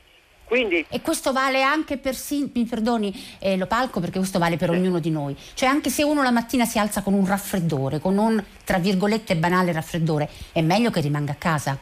Quindi, 0.44 0.84
e 0.90 1.00
questo 1.00 1.32
vale 1.32 1.62
anche 1.62 1.96
per, 1.96 2.14
mi 2.30 2.64
perdoni 2.64 3.36
eh, 3.40 3.56
lo 3.56 3.66
palco 3.66 4.00
perché 4.00 4.18
questo 4.18 4.38
vale 4.38 4.56
per 4.56 4.68
sì. 4.70 4.76
ognuno 4.76 4.98
di 4.98 5.10
noi, 5.10 5.36
cioè 5.54 5.68
anche 5.68 5.90
se 5.90 6.02
uno 6.04 6.22
la 6.22 6.30
mattina 6.30 6.64
si 6.64 6.78
alza 6.78 7.02
con 7.02 7.14
un 7.14 7.26
raffreddore, 7.26 7.98
con 7.98 8.18
un 8.18 8.42
tra 8.64 8.78
virgolette 8.78 9.36
banale 9.36 9.72
raffreddore, 9.72 10.28
è 10.52 10.60
meglio 10.60 10.90
che 10.90 11.00
rimanga 11.00 11.32
a 11.32 11.36
casa. 11.36 11.78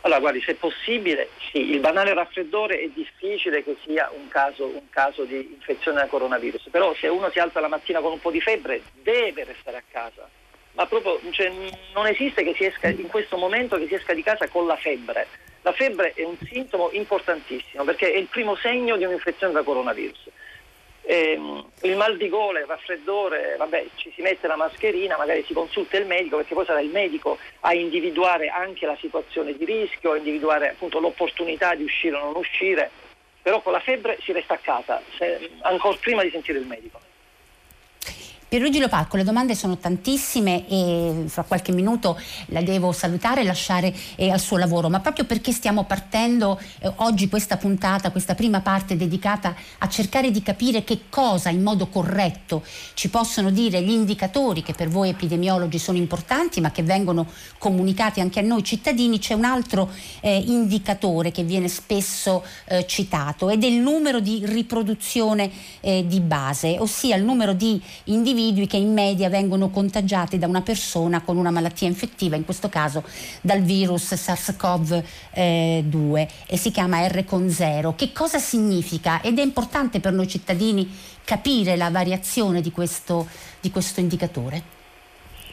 Allora 0.00 0.20
guardi, 0.20 0.42
se 0.42 0.54
possibile 0.54 1.30
sì, 1.50 1.70
il 1.70 1.80
banale 1.80 2.12
raffreddore 2.12 2.78
è 2.78 2.90
difficile 2.92 3.64
che 3.64 3.76
sia 3.86 4.10
un 4.14 4.28
caso, 4.28 4.66
un 4.66 4.90
caso 4.90 5.24
di 5.24 5.54
infezione 5.54 5.98
da 5.98 6.06
coronavirus, 6.06 6.68
però 6.70 6.94
se 6.94 7.08
uno 7.08 7.30
si 7.30 7.38
alza 7.38 7.60
la 7.60 7.68
mattina 7.68 8.00
con 8.00 8.12
un 8.12 8.20
po' 8.20 8.30
di 8.30 8.40
febbre 8.40 8.82
deve 9.02 9.44
restare 9.44 9.78
a 9.78 9.82
casa 9.90 10.28
ma 10.74 10.86
proprio 10.86 11.20
cioè, 11.30 11.52
non 11.94 12.06
esiste 12.06 12.42
che 12.42 12.54
si 12.56 12.64
esca 12.64 12.88
in 12.88 13.06
questo 13.06 13.36
momento 13.36 13.76
che 13.76 13.86
si 13.86 13.94
esca 13.94 14.12
di 14.12 14.22
casa 14.22 14.48
con 14.48 14.66
la 14.66 14.76
febbre. 14.76 15.26
La 15.64 15.72
febbre 15.72 16.12
è 16.12 16.22
un 16.22 16.36
sintomo 16.46 16.90
importantissimo 16.92 17.84
perché 17.84 18.12
è 18.12 18.18
il 18.18 18.26
primo 18.26 18.54
segno 18.54 18.98
di 18.98 19.04
un'infezione 19.04 19.54
da 19.54 19.62
coronavirus. 19.62 20.28
Eh, 21.00 21.40
il 21.82 21.96
mal 21.96 22.18
di 22.18 22.28
gola, 22.28 22.60
il 22.60 22.66
raffreddore, 22.66 23.56
vabbè, 23.56 23.86
ci 23.94 24.12
si 24.14 24.20
mette 24.20 24.46
la 24.46 24.56
mascherina, 24.56 25.16
magari 25.16 25.42
si 25.44 25.54
consulta 25.54 25.96
il 25.96 26.04
medico 26.04 26.36
perché 26.36 26.52
poi 26.52 26.66
sarà 26.66 26.80
il 26.80 26.90
medico 26.90 27.38
a 27.60 27.72
individuare 27.72 28.48
anche 28.48 28.84
la 28.84 28.96
situazione 29.00 29.56
di 29.56 29.64
rischio, 29.64 30.12
a 30.12 30.18
individuare 30.18 30.68
appunto 30.68 31.00
l'opportunità 31.00 31.74
di 31.74 31.84
uscire 31.84 32.16
o 32.16 32.24
non 32.24 32.36
uscire, 32.36 32.90
però 33.40 33.62
con 33.62 33.72
la 33.72 33.80
febbre 33.80 34.18
si 34.20 34.32
resta 34.32 34.54
a 34.54 34.58
casa, 34.58 35.00
se, 35.16 35.50
ancora 35.62 35.96
prima 35.98 36.22
di 36.22 36.28
sentire 36.28 36.58
il 36.58 36.66
medico. 36.66 37.00
Pierluigi 38.54 38.78
Lopalco, 38.78 39.16
le 39.16 39.24
domande 39.24 39.56
sono 39.56 39.78
tantissime 39.78 40.68
e 40.68 41.24
fra 41.26 41.42
qualche 41.42 41.72
minuto 41.72 42.16
la 42.50 42.62
devo 42.62 42.92
salutare 42.92 43.40
e 43.40 43.44
lasciare 43.44 43.92
eh, 44.14 44.30
al 44.30 44.38
suo 44.38 44.58
lavoro, 44.58 44.88
ma 44.88 45.00
proprio 45.00 45.24
perché 45.24 45.50
stiamo 45.50 45.82
partendo 45.82 46.60
eh, 46.78 46.92
oggi 46.98 47.28
questa 47.28 47.56
puntata, 47.56 48.12
questa 48.12 48.36
prima 48.36 48.60
parte 48.60 48.96
dedicata 48.96 49.56
a 49.78 49.88
cercare 49.88 50.30
di 50.30 50.40
capire 50.40 50.84
che 50.84 51.06
cosa 51.10 51.48
in 51.48 51.64
modo 51.64 51.88
corretto 51.88 52.62
ci 52.94 53.10
possono 53.10 53.50
dire 53.50 53.82
gli 53.82 53.90
indicatori 53.90 54.62
che 54.62 54.72
per 54.72 54.88
voi 54.88 55.08
epidemiologi 55.08 55.80
sono 55.80 55.98
importanti 55.98 56.60
ma 56.60 56.70
che 56.70 56.84
vengono 56.84 57.26
comunicati 57.58 58.20
anche 58.20 58.38
a 58.38 58.44
noi 58.44 58.62
cittadini, 58.62 59.18
c'è 59.18 59.34
un 59.34 59.46
altro 59.46 59.90
eh, 60.20 60.36
indicatore 60.36 61.32
che 61.32 61.42
viene 61.42 61.66
spesso 61.66 62.44
eh, 62.66 62.86
citato 62.86 63.50
ed 63.50 63.64
è 63.64 63.66
il 63.66 63.80
numero 63.80 64.20
di 64.20 64.42
riproduzione 64.44 65.50
eh, 65.80 66.06
di 66.06 66.20
base, 66.20 66.76
ossia 66.78 67.16
il 67.16 67.24
numero 67.24 67.52
di 67.52 67.82
individui 68.04 68.42
individui 68.44 68.66
che 68.66 68.76
in 68.76 68.92
media 68.92 69.30
vengono 69.30 69.70
contagiati 69.70 70.36
da 70.38 70.46
una 70.46 70.60
persona 70.60 71.22
con 71.22 71.38
una 71.38 71.50
malattia 71.50 71.88
infettiva, 71.88 72.36
in 72.36 72.44
questo 72.44 72.68
caso 72.68 73.02
dal 73.40 73.62
virus 73.62 74.12
SARS-CoV-2 74.12 76.28
e 76.46 76.56
si 76.56 76.70
chiama 76.70 77.06
R 77.06 77.24
con 77.24 77.48
0. 77.48 77.94
Che 77.94 78.12
cosa 78.12 78.38
significa? 78.38 79.22
Ed 79.22 79.38
è 79.38 79.42
importante 79.42 80.00
per 80.00 80.12
noi 80.12 80.28
cittadini 80.28 80.86
capire 81.24 81.76
la 81.76 81.88
variazione 81.90 82.60
di 82.60 82.70
questo, 82.70 83.26
di 83.60 83.70
questo 83.70 84.00
indicatore. 84.00 84.72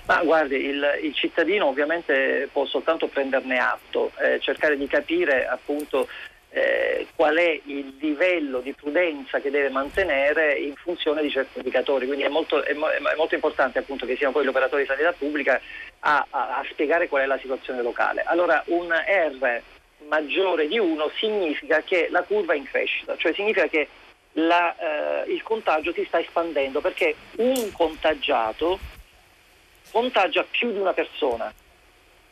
Ma 0.05 0.24
guardi, 0.24 0.55
il, 0.55 0.83
il, 1.03 1.13
cittadino 1.13 1.67
ovviamente 1.67 2.50
può 2.51 2.65
soltanto 2.65 3.05
prenderne 3.07 3.60
atto, 3.60 4.12
eh, 4.21 4.39
cercare 4.41 4.75
di 4.75 4.88
capire 4.88 5.48
appunto 5.48 6.07
eh, 6.53 7.08
qual 7.15 7.38
è 7.38 7.62
il 7.65 7.96
livello 8.00 8.60
di 8.60 8.74
prudenza 8.74 9.39
che 9.39 9.50
deve 9.50 9.70
mantenere 9.70 10.53
in 10.60 10.75
funzione 10.75 11.22
di 11.22 11.31
certi 11.31 11.58
indicatori. 11.60 12.05
Quindi 12.05 12.25
è 12.25 12.29
molto, 12.29 12.62
è, 12.62 12.74
è 12.74 13.15
molto 13.15 13.36
importante 13.36 13.79
appunto, 13.79 14.05
che 14.05 14.17
siano 14.17 14.34
poi 14.34 14.43
gli 14.43 14.50
operatori 14.50 14.81
di 14.81 14.88
sanità 14.88 15.13
pubblica 15.13 15.60
a, 16.00 16.25
a, 16.29 16.58
a, 16.58 16.65
spiegare 16.70 17.08
qual 17.08 17.24
è 17.24 17.25
la 17.25 17.39
situazione 17.39 17.81
locale. 17.81 18.24
Allora 18.24 18.62
un 18.67 18.89
R 18.91 19.62
maggiore 20.08 20.67
di 20.67 20.77
1 20.77 21.12
significa 21.15 21.81
che 21.84 22.08
la 22.10 22.24
curva 22.24 22.53
è 22.53 22.58
in 22.58 22.65
crescita, 22.65 23.15
cioè 23.15 23.34
significa 23.34 23.67
che 23.67 23.88
la, 24.34 24.75
eh, 25.24 25.31
il 25.31 25.41
contagio 25.43 25.93
si 25.93 26.03
sta 26.05 26.20
espandendo 26.20 26.81
perché 26.81 27.15
un 27.38 27.72
contagiato 27.72 28.79
contagia 29.91 30.46
più 30.50 30.72
di 30.72 30.79
una 30.79 30.93
persona 30.93 31.53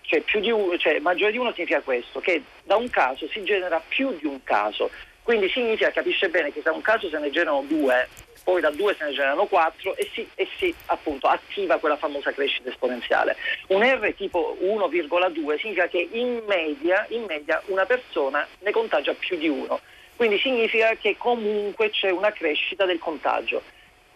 cioè, 0.10 0.52
uno, 0.52 0.76
cioè 0.78 1.00
maggiore 1.00 1.32
di 1.32 1.38
uno 1.38 1.54
significa 1.54 1.82
questo, 1.82 2.20
che 2.20 2.42
da 2.64 2.76
un 2.76 2.90
caso 2.90 3.28
si 3.28 3.44
genera 3.44 3.82
più 3.88 4.18
di 4.18 4.26
un 4.26 4.44
caso, 4.44 4.90
quindi 5.22 5.48
significa, 5.50 5.92
capisce 5.92 6.30
bene 6.30 6.52
che 6.52 6.64
da 6.64 6.72
un 6.72 6.82
caso 6.82 7.08
se 7.10 7.20
ne 7.20 7.30
generano 7.30 7.64
due, 7.68 8.08
poi 8.44 8.60
da 8.60 8.72
due 8.72 8.96
se 8.98 9.06
ne 9.06 9.12
generano 9.12 9.46
quattro 9.46 9.96
e 9.96 10.10
si, 10.12 10.28
e 10.34 10.48
si 10.58 10.74
appunto 10.88 11.28
attiva 11.28 11.78
quella 11.78 11.98
famosa 11.98 12.32
crescita 12.32 12.70
esponenziale. 12.70 13.36
Un 13.68 13.84
R 13.84 14.14
tipo 14.16 14.58
1,2 14.60 15.60
significa 15.60 15.88
che 15.88 16.08
in 16.12 16.42
media, 16.48 17.06
in 17.10 17.26
media 17.28 17.62
una 17.68 17.86
persona 17.86 18.48
ne 18.60 18.72
contagia 18.72 19.14
più 19.14 19.38
di 19.38 19.48
uno, 19.48 19.80
quindi 20.16 20.40
significa 20.40 20.96
che 20.96 21.16
comunque 21.18 21.92
c'è 21.92 22.10
una 22.10 22.32
crescita 22.32 22.86
del 22.86 22.98
contagio. 22.98 23.62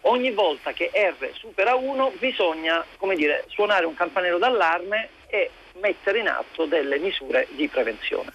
Ogni 0.06 0.32
volta 0.32 0.72
che 0.72 0.90
R 0.92 1.30
supera 1.32 1.76
1 1.76 2.12
bisogna 2.18 2.84
dire, 3.14 3.44
suonare 3.46 3.86
un 3.86 3.94
campanello 3.94 4.38
d'allarme 4.38 5.13
e 5.34 5.50
mettere 5.80 6.20
in 6.20 6.28
atto 6.28 6.64
delle 6.66 6.98
misure 6.98 7.48
di 7.56 7.66
prevenzione. 7.66 8.32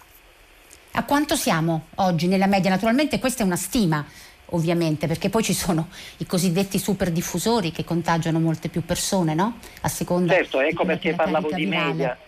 A 0.92 1.04
quanto 1.04 1.34
siamo 1.34 1.86
oggi 1.96 2.26
nella 2.26 2.46
media? 2.46 2.68
Naturalmente 2.68 3.18
questa 3.18 3.42
è 3.42 3.46
una 3.46 3.56
stima, 3.56 4.04
ovviamente, 4.46 5.06
perché 5.06 5.30
poi 5.30 5.42
ci 5.42 5.54
sono 5.54 5.88
i 6.18 6.26
cosiddetti 6.26 6.78
super 6.78 7.10
diffusori 7.10 7.70
che 7.70 7.84
contagiano 7.84 8.38
molte 8.38 8.68
più 8.68 8.84
persone, 8.84 9.34
no? 9.34 9.58
A 9.80 9.88
seconda 9.88 10.34
Certo, 10.34 10.60
ecco 10.60 10.84
perché 10.84 11.14
parlavo 11.14 11.50
di 11.52 11.64
media. 11.64 12.18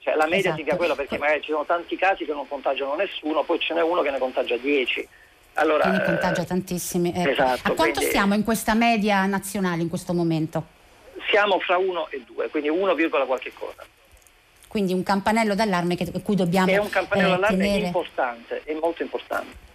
Cioè, 0.00 0.16
la 0.16 0.24
media 0.24 0.38
esatto. 0.38 0.54
significa 0.56 0.76
quello 0.76 0.94
perché 0.94 1.18
magari 1.18 1.42
ci 1.42 1.50
sono 1.50 1.64
tanti 1.64 1.96
casi 1.96 2.24
che 2.24 2.32
non 2.32 2.48
contagiano 2.48 2.94
nessuno, 2.96 3.44
poi 3.44 3.60
ce 3.60 3.74
n'è 3.74 3.82
uno 3.82 4.02
che 4.02 4.10
ne 4.10 4.18
contagia 4.18 4.56
10. 4.56 5.08
Allora, 5.54 5.84
quindi 5.84 6.04
contagia 6.04 6.44
tantissimi. 6.44 7.12
Ecco. 7.14 7.30
Esatto, 7.30 7.68
a 7.68 7.74
quanto 7.74 7.92
quindi, 7.92 8.06
stiamo 8.06 8.34
in 8.34 8.44
questa 8.44 8.74
media 8.74 9.24
nazionale 9.26 9.82
in 9.82 9.88
questo 9.88 10.12
momento? 10.12 10.74
Siamo 11.30 11.58
fra 11.60 11.76
1 11.76 12.08
e 12.10 12.22
2, 12.26 12.48
quindi 12.50 12.68
1, 12.68 12.94
qualche 13.26 13.52
cosa 13.54 13.84
quindi 14.68 14.92
un 14.92 15.02
campanello 15.02 15.54
d'allarme 15.54 15.96
che, 15.96 16.10
cui 16.22 16.36
dobbiamo... 16.36 16.70
È 16.70 16.78
un 16.78 16.88
campanello 16.88 17.28
eh, 17.28 17.30
d'allarme 17.32 17.56
tenere... 17.56 17.86
importante, 17.86 18.62
è 18.64 18.74
molto 18.74 19.02
importante. 19.02 19.65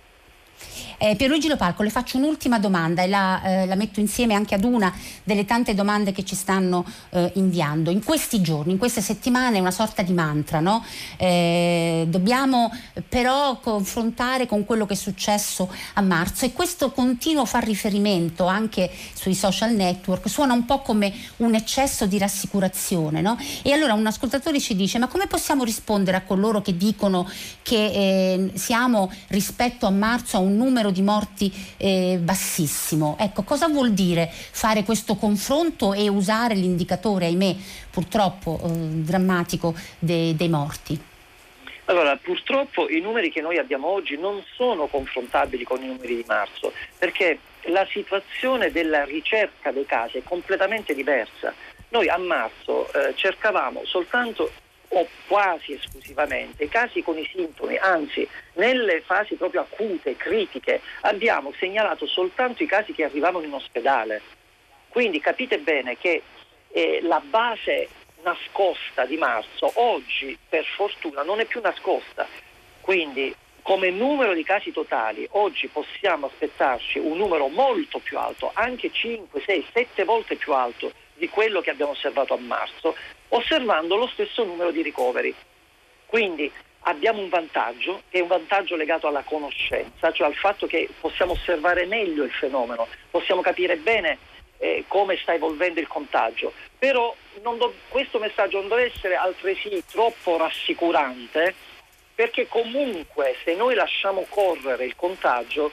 Eh, 1.04 1.16
Pierluigi 1.16 1.48
Lopalco, 1.48 1.82
le 1.82 1.90
faccio 1.90 2.18
un'ultima 2.18 2.60
domanda 2.60 3.02
e 3.02 3.08
la, 3.08 3.42
eh, 3.42 3.66
la, 3.66 3.74
metto 3.74 4.00
insieme 4.00 4.36
anche 4.36 4.54
ad 4.54 4.64
una 4.64 4.94
delle 5.24 5.46
tante 5.46 5.74
domande 5.74 6.12
che 6.12 6.24
ci 6.24 6.36
stanno 6.36 6.86
eh, 7.10 7.32
inviando. 7.38 7.90
In 7.90 8.04
questi 8.04 8.40
giorni, 8.40 8.74
in 8.74 8.78
queste 8.78 9.02
settimane, 9.02 9.58
è 9.58 9.60
una 9.60 9.72
sorta 9.72 10.04
di 10.04 10.14
mantra, 10.14 10.60
no? 10.60 10.86
Eh, 11.18 12.06
dobbiamo 12.08 12.72
però 13.10 13.58
confrontare 13.58 14.46
con 14.46 14.64
quello 14.64 14.86
che 14.86 14.94
è 14.94 14.96
successo 14.96 15.74
a 15.94 16.02
marzo 16.02 16.46
e 16.46 16.54
questo 16.54 16.92
continuo 16.92 17.46
fa 17.46 17.58
riferimento 17.58 18.46
anche 18.46 18.92
sui 19.14 19.34
social 19.34 19.74
network, 19.74 20.30
suona 20.30 20.54
un 20.54 20.66
po' 20.66 20.82
come 20.82 21.12
un 21.38 21.56
eccesso 21.56 22.06
di 22.06 22.20
rassicurazione, 22.20 23.22
no? 23.22 23.40
E 23.64 23.72
allora 23.72 23.94
un 23.96 24.06
ascoltatore 24.06 24.60
ci 24.60 24.76
dice, 24.76 25.00
ma 25.00 25.08
come 25.08 25.26
possiamo 25.26 25.64
rispondere 25.64 26.18
a 26.18 26.22
coloro 26.22 26.62
che 26.62 26.78
dicono 26.78 27.28
che 27.64 27.86
eh, 27.86 28.52
siamo 28.54 29.12
rispetto 29.30 29.88
a 29.88 29.90
marzo 29.90 30.38
a 30.38 30.40
un 30.42 30.51
numero 30.52 30.92
di 30.92 31.02
morti 31.02 31.52
eh, 31.78 32.18
bassissimo. 32.22 33.16
Ecco, 33.20 33.44
cosa 33.44 33.68
vuol 33.68 33.92
dire 33.92 34.30
fare 34.32 34.84
questo 34.84 35.16
confronto 35.16 35.94
e 35.94 36.08
usare 36.08 36.56
l'indicatore, 36.56 37.26
ahimè, 37.26 37.56
purtroppo 37.90 38.60
eh, 38.64 38.70
drammatico 38.70 39.74
de, 40.00 40.36
dei 40.36 40.50
morti? 40.50 41.00
Allora, 41.86 42.16
purtroppo 42.16 42.88
i 42.90 43.02
numeri 43.02 43.32
che 43.32 43.42
noi 43.42 43.58
abbiamo 43.58 43.88
oggi 43.88 44.16
non 44.18 44.42
sono 44.56 44.88
confrontabili 44.88 45.64
con 45.64 45.84
i 45.84 45.88
numeri 45.88 46.16
di 46.16 46.24
marzo, 46.26 46.72
perché 46.98 47.40
la 47.64 47.86
situazione 47.92 48.72
della 48.72 49.04
ricerca 49.04 49.72
dei 49.72 49.86
casi 49.86 50.20
è 50.20 50.24
completamente 50.24 50.94
diversa. 50.94 51.54
Noi 51.90 52.08
a 52.08 52.18
marzo 52.18 52.92
eh, 52.94 53.14
cercavamo 53.16 53.82
soltanto 53.84 54.52
o 54.94 55.08
quasi 55.28 55.74
esclusivamente 55.74 56.68
casi 56.68 57.02
con 57.02 57.18
i 57.18 57.30
sintomi, 57.32 57.78
anzi 57.78 58.28
nelle 58.54 59.02
fasi 59.02 59.36
proprio 59.36 59.62
acute, 59.62 60.18
critiche, 60.18 60.82
abbiamo 61.02 61.54
segnalato 61.58 62.06
soltanto 62.08 62.64
i 62.64 62.68
casi 62.68 62.94
che 62.94 63.04
arrivavano 63.04 63.46
in 63.46 63.54
ospedale. 63.54 64.22
Quindi 64.90 65.22
capite 65.22 65.60
bene 65.60 65.98
che 65.98 66.22
eh, 66.70 67.00
la 67.04 67.22
base 67.24 67.88
nascosta 68.24 69.06
di 69.06 69.18
marzo 69.18 69.72
oggi 69.76 70.38
per 70.48 70.66
fortuna 70.66 71.24
non 71.24 71.40
è 71.40 71.46
più 71.46 71.62
nascosta. 71.62 72.28
Quindi 72.82 73.34
come 73.62 73.92
numero 73.92 74.34
di 74.34 74.44
casi 74.44 74.72
totali 74.72 75.28
oggi 75.32 75.68
possiamo 75.68 76.26
aspettarci 76.26 77.00
un 77.00 77.18
numero 77.18 77.48
molto 77.48 78.00
più 78.00 78.18
alto, 78.18 78.52
anche 78.54 78.92
5, 78.92 79.42
6, 79.46 79.66
7 79.72 80.04
volte 80.04 80.36
più 80.36 80.54
alto 80.54 80.92
di 81.22 81.30
quello 81.30 81.62
che 81.62 81.70
abbiamo 81.70 81.92
osservato 81.92 82.34
a 82.34 82.40
marzo, 82.40 82.96
osservando 83.28 83.96
lo 83.96 84.08
stesso 84.08 84.44
numero 84.44 84.72
di 84.72 84.82
ricoveri. 84.82 85.32
Quindi 86.08 86.52
abbiamo 86.80 87.22
un 87.22 87.30
vantaggio, 87.30 88.02
che 88.10 88.18
è 88.18 88.22
un 88.22 88.28
vantaggio 88.28 88.76
legato 88.76 89.06
alla 89.06 89.22
conoscenza, 89.22 90.12
cioè 90.12 90.26
al 90.26 90.34
fatto 90.34 90.66
che 90.66 90.90
possiamo 91.00 91.34
osservare 91.34 91.86
meglio 91.86 92.24
il 92.24 92.32
fenomeno, 92.32 92.88
possiamo 93.12 93.42
capire 93.42 93.78
bene 93.78 94.18
eh, 94.58 94.86
come 94.88 95.16
sta 95.22 95.36
evolvendo 95.36 95.80
il 95.80 95.88
contagio. 95.88 96.54
Però 96.80 97.16
do- 97.40 97.74
questo 97.90 98.18
messaggio 98.18 98.58
non 98.58 98.70
deve 98.70 98.92
essere 98.92 99.14
altresì 99.14 99.84
troppo 99.92 100.38
rassicurante 100.38 101.54
perché 102.16 102.48
comunque 102.48 103.36
se 103.44 103.54
noi 103.54 103.76
lasciamo 103.76 104.26
correre 104.28 104.86
il 104.86 104.96
contagio, 104.96 105.72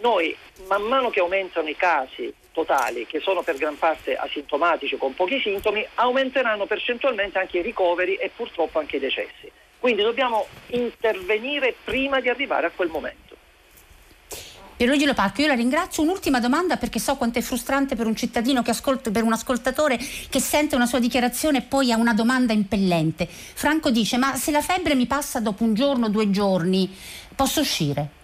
noi 0.00 0.34
man 0.66 0.80
mano 0.82 1.10
che 1.10 1.20
aumentano 1.20 1.68
i 1.68 1.76
casi 1.76 2.32
totali, 2.56 3.06
che 3.06 3.20
sono 3.20 3.42
per 3.42 3.58
gran 3.58 3.76
parte 3.76 4.16
asintomatici 4.16 4.96
con 4.96 5.14
pochi 5.14 5.38
sintomi, 5.40 5.86
aumenteranno 5.96 6.64
percentualmente 6.64 7.38
anche 7.38 7.58
i 7.58 7.62
ricoveri 7.62 8.14
e 8.14 8.30
purtroppo 8.34 8.78
anche 8.78 8.96
i 8.96 8.98
decessi. 8.98 9.52
Quindi 9.78 10.00
dobbiamo 10.00 10.46
intervenire 10.68 11.74
prima 11.84 12.18
di 12.20 12.30
arrivare 12.30 12.68
a 12.68 12.70
quel 12.74 12.88
momento. 12.88 13.24
Pierluigi 14.76 15.04
Lopacchio, 15.04 15.44
io 15.44 15.50
la 15.50 15.54
ringrazio. 15.54 16.02
Un'ultima 16.02 16.40
domanda 16.40 16.78
perché 16.78 16.98
so 16.98 17.16
quanto 17.16 17.38
è 17.38 17.42
frustrante 17.42 17.94
per 17.94 18.06
un 18.06 18.16
cittadino 18.16 18.62
ascolta, 18.64 19.10
per 19.10 19.22
un 19.22 19.32
ascoltatore 19.32 19.96
che 19.96 20.40
sente 20.40 20.76
una 20.76 20.86
sua 20.86 20.98
dichiarazione 20.98 21.58
e 21.58 21.62
poi 21.62 21.92
ha 21.92 21.96
una 21.96 22.14
domanda 22.14 22.54
impellente. 22.54 23.26
Franco 23.28 23.90
dice: 23.90 24.16
Ma 24.16 24.34
se 24.36 24.50
la 24.50 24.62
febbre 24.62 24.94
mi 24.94 25.06
passa 25.06 25.40
dopo 25.40 25.62
un 25.62 25.74
giorno, 25.74 26.08
due 26.08 26.30
giorni, 26.30 26.94
posso 27.34 27.60
uscire? 27.60 28.15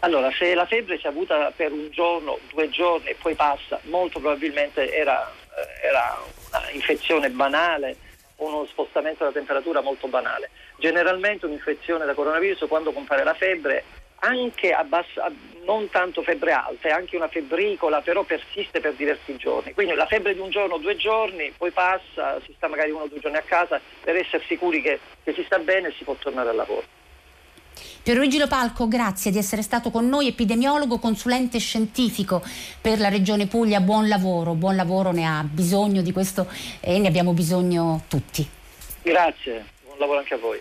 Allora, 0.00 0.30
se 0.32 0.54
la 0.54 0.64
febbre 0.64 0.98
si 0.98 1.04
è 1.04 1.08
avuta 1.08 1.52
per 1.54 1.72
un 1.72 1.90
giorno, 1.90 2.38
due 2.50 2.70
giorni 2.70 3.08
e 3.08 3.16
poi 3.20 3.34
passa, 3.34 3.78
molto 3.84 4.18
probabilmente 4.18 4.90
era, 4.94 5.30
eh, 5.56 5.86
era 5.86 6.18
un'infezione 6.70 7.28
banale 7.30 7.96
uno 8.36 8.64
spostamento 8.64 9.18
della 9.18 9.34
temperatura 9.34 9.82
molto 9.82 10.08
banale. 10.08 10.50
Generalmente 10.78 11.44
un'infezione 11.44 12.06
da 12.06 12.14
coronavirus 12.14 12.64
quando 12.68 12.92
compare 12.92 13.24
la 13.24 13.34
febbre 13.34 13.84
anche 14.20 14.72
a 14.72 14.84
bassa, 14.84 15.30
non 15.64 15.88
tanto 15.90 16.22
febbre 16.22 16.52
alta, 16.52 16.88
è 16.88 16.92
anche 16.92 17.16
una 17.16 17.28
febbricola, 17.28 18.00
però 18.00 18.22
persiste 18.22 18.80
per 18.80 18.94
diversi 18.94 19.36
giorni. 19.36 19.72
Quindi 19.72 19.94
la 19.94 20.06
febbre 20.06 20.34
di 20.34 20.40
un 20.40 20.50
giorno 20.50 20.78
due 20.78 20.96
giorni, 20.96 21.52
poi 21.56 21.70
passa, 21.70 22.40
si 22.44 22.52
sta 22.56 22.68
magari 22.68 22.90
uno 22.90 23.04
o 23.04 23.08
due 23.08 23.20
giorni 23.20 23.38
a 23.38 23.42
casa 23.42 23.80
per 24.02 24.16
essere 24.16 24.42
sicuri 24.46 24.80
che, 24.82 24.98
che 25.22 25.32
si 25.32 25.42
sta 25.44 25.58
bene 25.58 25.88
e 25.88 25.92
si 25.92 26.04
può 26.04 26.14
tornare 26.14 26.50
al 26.50 26.56
lavoro. 26.56 26.99
Pierluigi 28.02 28.38
Lopalco, 28.38 28.88
grazie 28.88 29.30
di 29.30 29.36
essere 29.36 29.60
stato 29.60 29.90
con 29.90 30.08
noi, 30.08 30.26
epidemiologo, 30.26 30.98
consulente 30.98 31.58
scientifico 31.58 32.42
per 32.80 32.98
la 32.98 33.10
Regione 33.10 33.46
Puglia. 33.46 33.80
Buon 33.80 34.08
lavoro, 34.08 34.54
buon 34.54 34.74
lavoro, 34.74 35.12
ne 35.12 35.26
ha 35.26 35.44
bisogno 35.44 36.00
di 36.00 36.10
questo 36.10 36.48
e 36.80 36.98
ne 36.98 37.08
abbiamo 37.08 37.34
bisogno 37.34 38.04
tutti. 38.08 38.48
Grazie, 39.02 39.66
buon 39.84 39.98
lavoro 39.98 40.18
anche 40.18 40.34
a 40.34 40.38
voi. 40.38 40.60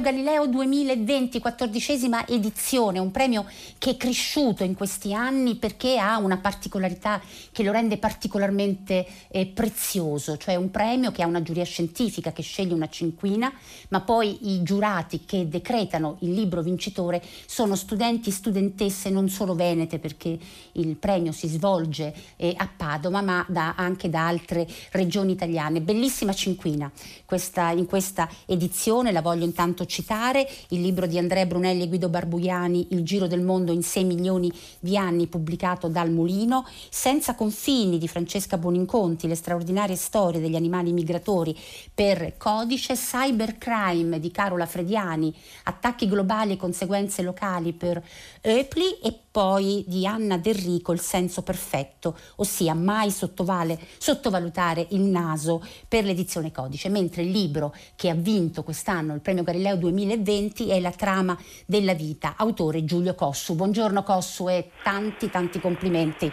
Premio 0.00 0.22
Galileo 0.22 0.46
2020, 0.46 1.40
quattordicesima 1.40 2.26
edizione, 2.26 2.98
un 2.98 3.10
premio 3.10 3.44
che 3.76 3.90
è 3.90 3.96
cresciuto 3.96 4.64
in 4.64 4.74
questi 4.74 5.12
anni 5.12 5.56
perché 5.56 5.98
ha 5.98 6.16
una 6.18 6.38
particolarità 6.38 7.20
che 7.52 7.62
lo 7.62 7.70
rende 7.70 7.98
particolarmente 7.98 9.06
eh, 9.28 9.46
prezioso, 9.46 10.38
cioè 10.38 10.54
un 10.54 10.70
premio 10.70 11.12
che 11.12 11.22
ha 11.22 11.26
una 11.26 11.42
giuria 11.42 11.64
scientifica 11.64 12.32
che 12.32 12.42
sceglie 12.42 12.72
una 12.72 12.88
cinquina, 12.88 13.52
ma 13.88 14.00
poi 14.00 14.52
i 14.54 14.62
giurati 14.62 15.24
che 15.26 15.48
decretano 15.48 16.16
il 16.20 16.32
libro 16.32 16.62
vincitore 16.62 17.22
sono 17.46 17.76
studenti 17.76 18.30
e 18.30 18.32
studentesse 18.32 19.10
non 19.10 19.28
solo 19.28 19.54
venete 19.54 19.98
perché 19.98 20.38
il 20.72 20.96
premio 20.96 21.32
si 21.32 21.46
svolge 21.46 22.14
eh, 22.36 22.54
a 22.56 22.68
Padova, 22.74 23.20
ma 23.20 23.44
da, 23.48 23.74
anche 23.76 24.08
da 24.08 24.26
altre 24.26 24.66
regioni 24.92 25.32
italiane. 25.32 25.82
Bellissima 25.82 26.32
cinquina 26.32 26.90
questa, 27.26 27.70
in 27.70 27.86
questa 27.86 28.28
edizione, 28.46 29.12
la 29.12 29.20
voglio 29.20 29.44
intanto 29.44 29.88
citare 29.90 30.48
il 30.68 30.80
libro 30.80 31.06
di 31.06 31.18
Andrea 31.18 31.44
Brunelli 31.44 31.82
e 31.82 31.88
Guido 31.88 32.08
Barbuiani, 32.08 32.86
Il 32.92 33.02
giro 33.02 33.26
del 33.26 33.42
mondo 33.42 33.72
in 33.72 33.82
6 33.82 34.04
milioni 34.04 34.50
di 34.78 34.96
anni, 34.96 35.26
pubblicato 35.26 35.88
dal 35.88 36.10
Mulino, 36.10 36.66
Senza 36.88 37.34
confini 37.34 37.98
di 37.98 38.08
Francesca 38.08 38.56
Boninconti, 38.56 39.28
le 39.28 39.34
straordinarie 39.34 39.96
storie 39.96 40.40
degli 40.40 40.56
animali 40.56 40.92
migratori 40.92 41.54
per 41.92 42.36
Codice, 42.38 42.94
Cybercrime 42.94 44.20
di 44.20 44.30
Carola 44.30 44.66
Frediani, 44.66 45.34
Attacchi 45.64 46.08
globali 46.08 46.52
e 46.52 46.56
conseguenze 46.56 47.22
locali 47.22 47.72
per 47.72 48.02
Eupli 48.40 48.98
e 49.02 49.18
poi 49.30 49.84
di 49.86 50.06
Anna 50.06 50.36
Derrico 50.38 50.92
Il 50.92 51.00
senso 51.00 51.42
perfetto, 51.42 52.16
ossia 52.36 52.74
mai 52.74 53.10
sottovalutare 53.10 54.86
il 54.90 55.00
naso 55.02 55.64
per 55.88 56.04
l'edizione 56.04 56.52
Codice, 56.52 56.88
mentre 56.88 57.22
il 57.22 57.30
libro 57.30 57.74
che 57.96 58.08
ha 58.08 58.14
vinto 58.14 58.62
quest'anno 58.62 59.14
il 59.14 59.20
premio 59.20 59.42
Galileo 59.42 59.76
2020 59.76 60.68
è 60.70 60.80
La 60.80 60.90
trama 60.90 61.38
della 61.66 61.94
vita, 61.94 62.34
autore 62.36 62.84
Giulio 62.84 63.14
Cossu. 63.14 63.54
Buongiorno 63.54 64.02
Cossu 64.02 64.48
e 64.48 64.70
tanti 64.82 65.30
tanti 65.30 65.60
complimenti. 65.60 66.32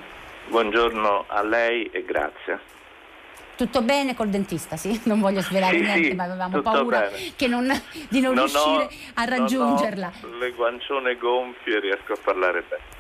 Buongiorno 0.50 1.26
a 1.28 1.44
lei 1.44 1.86
e 1.92 2.04
grazie. 2.06 2.77
Tutto 3.58 3.82
bene 3.82 4.14
col 4.14 4.30
dentista, 4.30 4.78
sì? 4.78 5.02
Non 5.06 5.20
voglio 5.20 5.42
svelare 5.42 5.78
sì, 5.78 5.84
niente, 5.84 6.10
sì, 6.10 6.16
ma 6.16 6.24
avevamo 6.26 6.62
paura 6.62 7.10
non, 7.48 7.82
di 8.08 8.20
non, 8.22 8.36
non 8.36 8.46
riuscire 8.46 8.84
ho, 8.84 8.90
a 9.16 9.26
raggiungerla. 9.26 10.12
Ho 10.22 10.38
le 10.38 10.52
guancione 10.52 11.18
gonfie 11.18 11.80
riesco 11.80 12.14
a 12.14 12.18
parlare 12.24 12.64
bene. 12.68 12.96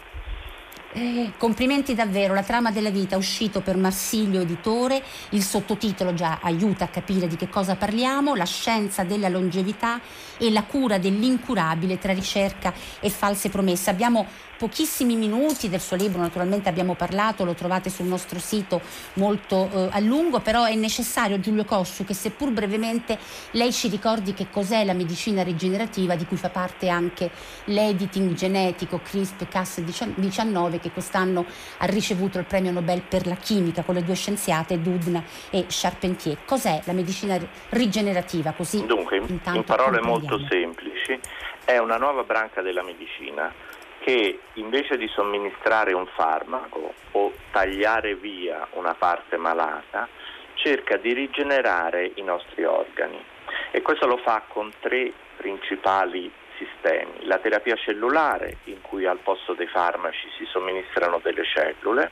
Eh, 0.93 1.33
complimenti 1.37 1.93
davvero, 1.93 2.33
la 2.33 2.41
trama 2.41 2.71
della 2.71 2.89
vita 2.89 3.17
uscito 3.17 3.61
per 3.61 3.77
Marsiglio 3.77 4.41
Editore, 4.41 5.03
il 5.31 5.43
sottotitolo 5.43 6.15
già 6.15 6.39
aiuta 6.41 6.85
a 6.85 6.87
capire 6.87 7.27
di 7.27 7.35
che 7.35 7.49
cosa 7.49 7.75
parliamo, 7.75 8.33
la 8.33 8.45
scienza 8.45 9.03
della 9.03 9.29
longevità 9.29 9.99
e 10.38 10.52
la 10.52 10.63
cura 10.63 10.97
dell'incurabile 10.97 11.97
tra 11.97 12.13
ricerca 12.13 12.73
e 13.00 13.10
false 13.10 13.50
promesse. 13.50 13.89
Abbiamo 13.89 14.26
pochissimi 14.58 15.15
minuti 15.15 15.69
del 15.69 15.80
suo 15.80 15.95
libro, 15.95 16.19
naturalmente 16.19 16.67
abbiamo 16.67 16.95
parlato, 16.95 17.45
lo 17.45 17.54
trovate 17.54 17.89
sul 17.89 18.08
nostro 18.08 18.39
sito 18.39 18.82
molto 19.13 19.69
eh, 19.71 19.89
a 19.91 20.00
lungo, 20.00 20.39
però 20.39 20.65
è 20.65 20.76
necessario 20.76 21.39
Giulio 21.39 21.63
Cossu 21.63 22.04
che 22.04 22.13
seppur 22.13 22.52
brevemente 22.52 23.17
lei 23.52 23.71
ci 23.71 23.88
ricordi 23.88 24.34
che 24.34 24.47
cos'è 24.50 24.84
la 24.84 24.93
medicina 24.93 25.43
rigenerativa 25.43 26.15
di 26.15 26.26
cui 26.26 26.38
fa 26.38 26.50
parte 26.50 26.89
anche 26.89 27.30
l'editing 27.65 28.34
genetico 28.34 29.00
CRISP-Cas19 29.04 30.80
che 30.80 30.91
quest'anno 30.91 31.45
ha 31.78 31.86
ricevuto 31.86 32.39
il 32.39 32.45
premio 32.45 32.71
Nobel 32.71 33.04
per 33.04 33.28
la 33.28 33.36
chimica 33.36 33.84
con 33.84 33.93
le 33.95 34.04
due 34.04 34.15
scienziate 34.15 34.82
Dudna 34.82 35.23
e 35.52 35.65
Charpentier. 35.69 36.39
Cos'è 36.45 36.82
la 36.86 36.93
medicina 36.93 37.38
rigenerativa? 37.69 38.54
Così 38.54 38.84
Dunque, 38.86 39.17
in, 39.17 39.63
parole 39.63 40.02
molto 40.02 40.26
semplici, 40.49 41.19
è 41.63 41.77
una 41.77 41.97
nuova 41.97 42.23
branca 42.23 42.61
della 42.61 42.83
medicina 42.83 43.53
che 43.99 44.39
invece 44.53 44.97
di 44.97 45.07
somministrare 45.07 45.93
un 45.93 46.07
farmaco 46.07 46.93
o 47.11 47.33
tagliare 47.51 48.15
via 48.15 48.67
una 48.71 48.93
parte 48.93 49.37
malata, 49.37 50.07
cerca 50.55 50.97
di 50.97 51.13
rigenerare 51.13 52.11
i 52.15 52.21
nostri 52.21 52.63
organi. 52.63 53.23
E 53.71 53.81
questo 53.81 54.07
lo 54.07 54.17
fa 54.17 54.43
con 54.47 54.71
tre 54.79 55.11
principali 55.37 56.31
sistemi. 56.57 57.25
La 57.25 57.37
terapia 57.37 57.75
cellulare, 57.75 58.57
in 58.65 58.81
cui 58.81 59.05
al 59.05 59.19
posto 59.19 59.53
dei 59.53 59.67
farmaci 59.67 60.27
si 60.37 60.45
somministrano 60.45 61.19
delle 61.21 61.43
cellule, 61.45 62.11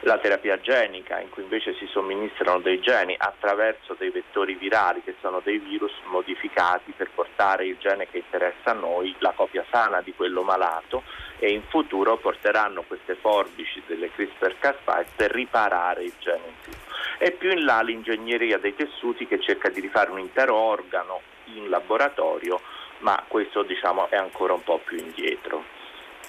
la 0.00 0.18
terapia 0.18 0.60
genica, 0.60 1.20
in 1.20 1.30
cui 1.30 1.42
invece 1.42 1.74
si 1.74 1.86
somministrano 1.86 2.58
dei 2.58 2.80
geni 2.80 3.14
attraverso 3.16 3.94
dei 3.96 4.10
vettori 4.10 4.54
virali 4.54 5.02
che 5.02 5.14
sono 5.20 5.40
dei 5.44 5.58
virus 5.58 5.92
modificati 6.06 6.92
per 6.96 7.10
portare 7.14 7.66
il 7.66 7.76
gene 7.78 8.08
che 8.08 8.18
interessa 8.18 8.70
a 8.70 8.74
noi, 8.74 9.14
la 9.18 9.32
copia 9.32 9.64
sana 9.70 10.00
di 10.00 10.12
quello 10.14 10.42
malato 10.42 11.04
e 11.38 11.50
in 11.50 11.62
futuro 11.68 12.16
porteranno 12.16 12.82
queste 12.82 13.14
forbici 13.14 13.82
delle 13.86 14.10
CRISPR-Cas9 14.10 15.04
per 15.14 15.30
riparare 15.30 16.04
il 16.04 16.14
gene 16.18 16.46
in 16.46 16.54
più. 16.62 16.72
E 17.18 17.30
più 17.32 17.52
in 17.52 17.64
là 17.64 17.80
l'ingegneria 17.82 18.58
dei 18.58 18.74
tessuti 18.74 19.26
che 19.26 19.40
cerca 19.40 19.68
di 19.68 19.80
rifare 19.80 20.10
un 20.10 20.18
intero 20.18 20.56
organo 20.56 21.20
in 21.54 21.68
laboratorio, 21.68 22.60
ma 22.98 23.22
questo 23.28 23.62
diciamo 23.62 24.08
è 24.10 24.16
ancora 24.16 24.52
un 24.52 24.64
po' 24.64 24.78
più 24.78 24.98
indietro. 24.98 25.64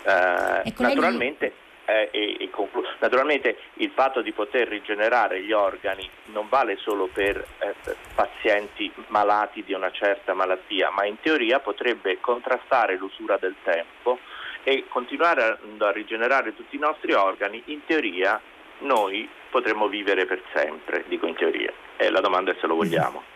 Eh, 0.04 0.74
naturalmente 0.78 1.54
eh, 1.86 2.10
e, 2.12 2.38
e 2.40 2.50
conclu- 2.50 2.86
naturalmente 3.00 3.58
il 3.76 3.92
fatto 3.94 4.22
di 4.22 4.32
poter 4.32 4.68
rigenerare 4.68 5.42
gli 5.42 5.52
organi 5.52 6.10
non 6.26 6.48
vale 6.50 6.78
solo 6.78 7.08
per 7.08 7.46
eh, 7.60 7.74
pazienti 8.16 8.92
malati 9.08 9.64
di 9.64 9.74
una 9.74 9.92
certa 9.92 10.34
malattia, 10.34 10.90
ma 10.92 11.06
in 11.06 11.20
teoria 11.22 11.60
potrebbe 11.60 12.20
contrastare 12.20 12.98
l'usura 12.98 13.38
del 13.38 13.56
tempo 13.64 14.20
e 14.64 14.86
continuare 14.88 15.44
a, 15.44 15.58
a 15.86 15.92
rigenerare 15.92 16.56
tutti 16.56 16.76
i 16.76 16.80
nostri 16.80 17.14
organi, 17.14 17.62
in 17.66 17.86
teoria 17.86 18.40
noi 18.80 19.30
potremmo 19.50 19.88
vivere 19.88 20.26
per 20.26 20.42
sempre, 20.54 21.04
dico 21.08 21.28
in 21.28 21.36
teoria. 21.36 21.72
E 21.98 22.10
la 22.10 22.22
domanda 22.22 22.52
è 22.52 22.56
se 22.60 22.68
lo 22.68 22.76
vogliamo. 22.76 23.32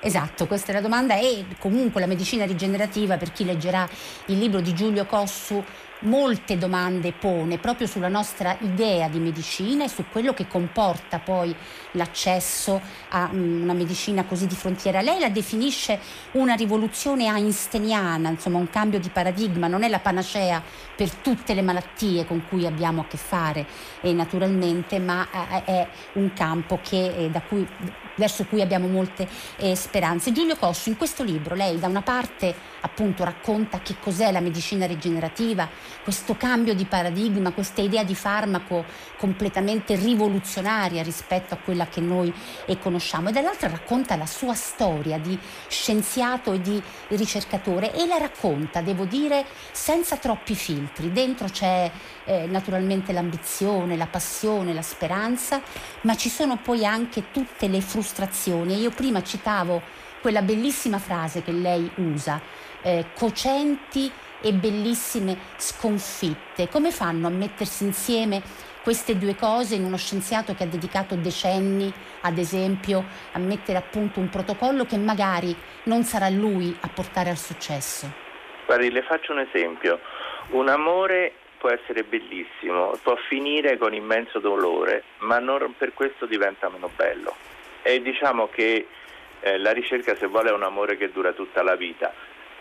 Esatto, 0.00 0.46
questa 0.46 0.70
è 0.70 0.74
la 0.74 0.82
domanda 0.82 1.16
e 1.16 1.46
comunque 1.58 1.98
la 1.98 2.06
medicina 2.06 2.44
rigenerativa 2.44 3.16
per 3.16 3.32
chi 3.32 3.46
leggerà 3.46 3.88
il 4.26 4.38
libro 4.38 4.60
di 4.60 4.74
Giulio 4.74 5.06
Cossu 5.06 5.64
molte 6.04 6.56
domande 6.56 7.12
pone 7.12 7.58
proprio 7.58 7.86
sulla 7.86 8.08
nostra 8.08 8.56
idea 8.60 9.08
di 9.08 9.18
medicina 9.18 9.84
e 9.84 9.88
su 9.88 10.04
quello 10.10 10.32
che 10.32 10.46
comporta 10.46 11.18
poi 11.18 11.54
l'accesso 11.92 12.80
a 13.10 13.28
mm, 13.32 13.62
una 13.62 13.72
medicina 13.72 14.24
così 14.24 14.46
di 14.46 14.54
frontiera. 14.54 15.00
Lei 15.00 15.20
la 15.20 15.28
definisce 15.28 15.98
una 16.32 16.54
rivoluzione 16.54 17.26
einsteiniana, 17.26 18.30
insomma 18.30 18.58
un 18.58 18.70
cambio 18.70 18.98
di 18.98 19.08
paradigma, 19.08 19.66
non 19.66 19.82
è 19.82 19.88
la 19.88 20.00
panacea 20.00 20.62
per 20.96 21.10
tutte 21.10 21.54
le 21.54 21.62
malattie 21.62 22.24
con 22.24 22.44
cui 22.48 22.66
abbiamo 22.66 23.02
a 23.02 23.06
che 23.06 23.16
fare 23.16 23.66
eh, 24.00 24.12
naturalmente, 24.12 24.98
ma 24.98 25.26
eh, 25.30 25.64
è 25.64 25.88
un 26.14 26.32
campo 26.32 26.78
che, 26.82 27.30
eh, 27.32 27.42
cui, 27.48 27.66
verso 28.16 28.44
cui 28.44 28.60
abbiamo 28.60 28.88
molte 28.88 29.28
eh, 29.56 29.74
speranze. 29.74 30.32
Giulio 30.32 30.56
Cossu, 30.56 30.90
in 30.90 30.96
questo 30.96 31.22
libro 31.22 31.54
lei 31.54 31.78
da 31.78 31.88
una 31.88 32.02
parte 32.02 32.54
appunto 32.80 33.24
racconta 33.24 33.80
che 33.80 33.96
cos'è 33.98 34.30
la 34.30 34.40
medicina 34.40 34.86
rigenerativa, 34.86 35.68
questo 36.02 36.36
cambio 36.36 36.74
di 36.74 36.84
paradigma, 36.84 37.52
questa 37.52 37.80
idea 37.80 38.04
di 38.04 38.14
farmaco 38.14 38.84
completamente 39.16 39.94
rivoluzionaria 39.94 41.02
rispetto 41.02 41.54
a 41.54 41.58
quella 41.58 41.86
che 41.86 42.00
noi 42.00 42.32
conosciamo 42.80 43.28
e 43.28 43.32
dall'altra 43.32 43.68
racconta 43.68 44.16
la 44.16 44.26
sua 44.26 44.54
storia 44.54 45.18
di 45.18 45.38
scienziato 45.68 46.52
e 46.52 46.60
di 46.60 46.82
ricercatore 47.08 47.94
e 47.94 48.06
la 48.06 48.18
racconta, 48.18 48.80
devo 48.80 49.04
dire, 49.04 49.44
senza 49.72 50.16
troppi 50.16 50.54
filtri. 50.54 51.12
Dentro 51.12 51.48
c'è 51.48 51.90
eh, 52.24 52.46
naturalmente 52.46 53.12
l'ambizione, 53.12 53.96
la 53.96 54.06
passione, 54.06 54.74
la 54.74 54.82
speranza, 54.82 55.62
ma 56.02 56.16
ci 56.16 56.28
sono 56.28 56.56
poi 56.56 56.84
anche 56.84 57.30
tutte 57.30 57.68
le 57.68 57.80
frustrazioni. 57.80 58.80
Io 58.80 58.90
prima 58.90 59.22
citavo 59.22 59.82
quella 60.20 60.42
bellissima 60.42 60.98
frase 60.98 61.42
che 61.42 61.52
lei 61.52 61.90
usa, 61.96 62.40
eh, 62.82 63.06
cocenti 63.14 64.10
e 64.44 64.52
bellissime 64.52 65.38
sconfitte. 65.56 66.68
Come 66.68 66.90
fanno 66.90 67.26
a 67.26 67.30
mettersi 67.30 67.84
insieme 67.84 68.42
queste 68.82 69.16
due 69.16 69.34
cose 69.34 69.76
in 69.76 69.84
uno 69.84 69.96
scienziato 69.96 70.54
che 70.54 70.64
ha 70.64 70.66
dedicato 70.66 71.14
decenni, 71.14 71.90
ad 72.20 72.36
esempio, 72.36 73.02
a 73.32 73.38
mettere 73.38 73.78
a 73.78 73.82
punto 73.82 74.20
un 74.20 74.28
protocollo 74.28 74.84
che 74.84 74.98
magari 74.98 75.56
non 75.84 76.02
sarà 76.02 76.28
lui 76.28 76.76
a 76.82 76.88
portare 76.88 77.30
al 77.30 77.38
successo? 77.38 78.12
Guardi, 78.66 78.90
le 78.90 79.02
faccio 79.02 79.32
un 79.32 79.38
esempio. 79.38 79.98
Un 80.50 80.68
amore 80.68 81.32
può 81.56 81.70
essere 81.70 82.02
bellissimo, 82.02 82.98
può 83.02 83.16
finire 83.26 83.78
con 83.78 83.94
immenso 83.94 84.38
dolore, 84.38 85.04
ma 85.20 85.38
non 85.38 85.74
per 85.78 85.94
questo 85.94 86.26
diventa 86.26 86.68
meno 86.68 86.90
bello. 86.94 87.34
E 87.80 88.02
diciamo 88.02 88.48
che 88.48 88.86
eh, 89.40 89.58
la 89.58 89.72
ricerca, 89.72 90.14
se 90.16 90.26
vuole, 90.26 90.50
è 90.50 90.52
un 90.52 90.62
amore 90.62 90.98
che 90.98 91.10
dura 91.10 91.32
tutta 91.32 91.62
la 91.62 91.74
vita 91.74 92.12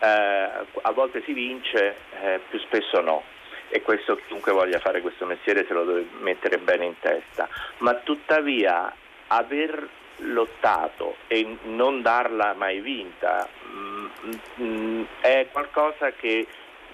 eh, 0.04 0.50
a 0.82 0.92
volte 0.92 1.24
si 1.24 1.32
vince, 1.32 1.96
eh, 2.22 2.40
più 2.50 2.60
spesso 2.60 3.00
no. 3.00 3.24
E 3.70 3.82
questo 3.82 4.20
chiunque 4.28 4.52
voglia 4.52 4.80
fare 4.80 5.02
questo 5.02 5.26
mestiere 5.26 5.66
se 5.66 5.74
lo 5.74 5.86
deve 5.86 6.06
mettere 6.20 6.58
bene 6.58 6.86
in 6.86 7.00
testa. 7.00 7.48
Ma 7.78 7.94
tuttavia 7.96 8.94
aver 9.28 9.88
lottato 10.18 11.16
e 11.28 11.58
non 11.64 12.02
darla 12.02 12.54
mai 12.54 12.82
vinta 12.82 13.48
mh, 13.72 14.10
mm, 14.26 14.66
mh, 14.66 15.08
è 15.22 15.48
qualcosa 15.52 16.12
che 16.12 16.46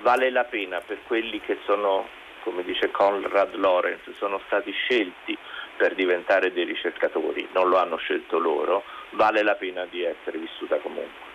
vale 0.02 0.30
la 0.30 0.46
pena 0.46 0.80
per 0.80 1.00
quelli 1.06 1.42
che 1.42 1.58
sono, 1.66 2.08
come 2.44 2.64
dice 2.64 2.92
Conrad 2.92 3.56
Lorenz, 3.56 4.10
sono 4.16 4.40
stati 4.46 4.72
scelti 4.72 5.38
per 5.76 5.96
diventare 5.96 6.54
dei 6.54 6.64
ricercatori, 6.64 7.50
non 7.54 7.68
lo 7.68 7.78
hanno 7.78 7.98
scelto 7.98 8.38
loro, 8.38 8.84
vale 9.12 9.42
la 9.42 9.56
pena 9.56 9.86
di 9.86 10.04
essere 10.04 10.38
vissuta 10.38 10.78
comunque. 10.78 11.29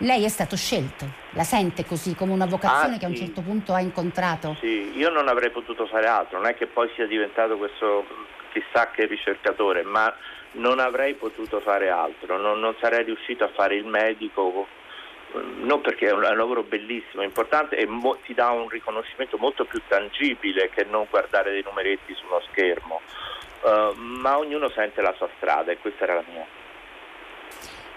Lei 0.00 0.24
è 0.24 0.28
stato 0.28 0.56
scelto, 0.56 1.06
la 1.30 1.42
sente 1.42 1.86
così 1.86 2.14
come 2.14 2.32
una 2.32 2.44
vocazione 2.44 2.96
ah, 2.96 2.98
che 2.98 3.06
a 3.06 3.08
un 3.08 3.16
certo 3.16 3.40
punto 3.40 3.72
ha 3.72 3.80
incontrato? 3.80 4.54
Sì, 4.60 4.92
io 4.94 5.08
non 5.08 5.26
avrei 5.26 5.48
potuto 5.50 5.86
fare 5.86 6.06
altro, 6.06 6.36
non 6.36 6.48
è 6.48 6.54
che 6.54 6.66
poi 6.66 6.90
sia 6.94 7.06
diventato 7.06 7.56
questo 7.56 8.04
chissà 8.52 8.90
che 8.90 9.06
ricercatore, 9.06 9.84
ma 9.84 10.14
non 10.52 10.80
avrei 10.80 11.14
potuto 11.14 11.60
fare 11.60 11.88
altro, 11.88 12.36
non, 12.36 12.60
non 12.60 12.74
sarei 12.78 13.04
riuscito 13.04 13.44
a 13.44 13.50
fare 13.54 13.76
il 13.76 13.86
medico, 13.86 14.66
non 15.62 15.80
perché 15.80 16.08
è 16.08 16.12
un, 16.12 16.24
è 16.24 16.30
un 16.30 16.36
lavoro 16.36 16.62
bellissimo, 16.62 17.22
importante 17.22 17.76
e 17.76 17.86
mo, 17.86 18.18
ti 18.22 18.34
dà 18.34 18.50
un 18.50 18.68
riconoscimento 18.68 19.38
molto 19.38 19.64
più 19.64 19.80
tangibile 19.88 20.68
che 20.68 20.84
non 20.84 21.06
guardare 21.08 21.52
dei 21.52 21.62
numeretti 21.62 22.14
su 22.14 22.26
uno 22.26 22.42
schermo, 22.50 23.00
uh, 23.62 23.94
ma 23.98 24.36
ognuno 24.36 24.68
sente 24.68 25.00
la 25.00 25.14
sua 25.16 25.28
strada 25.36 25.72
e 25.72 25.78
questa 25.78 26.04
era 26.04 26.14
la 26.16 26.24
mia. 26.30 26.46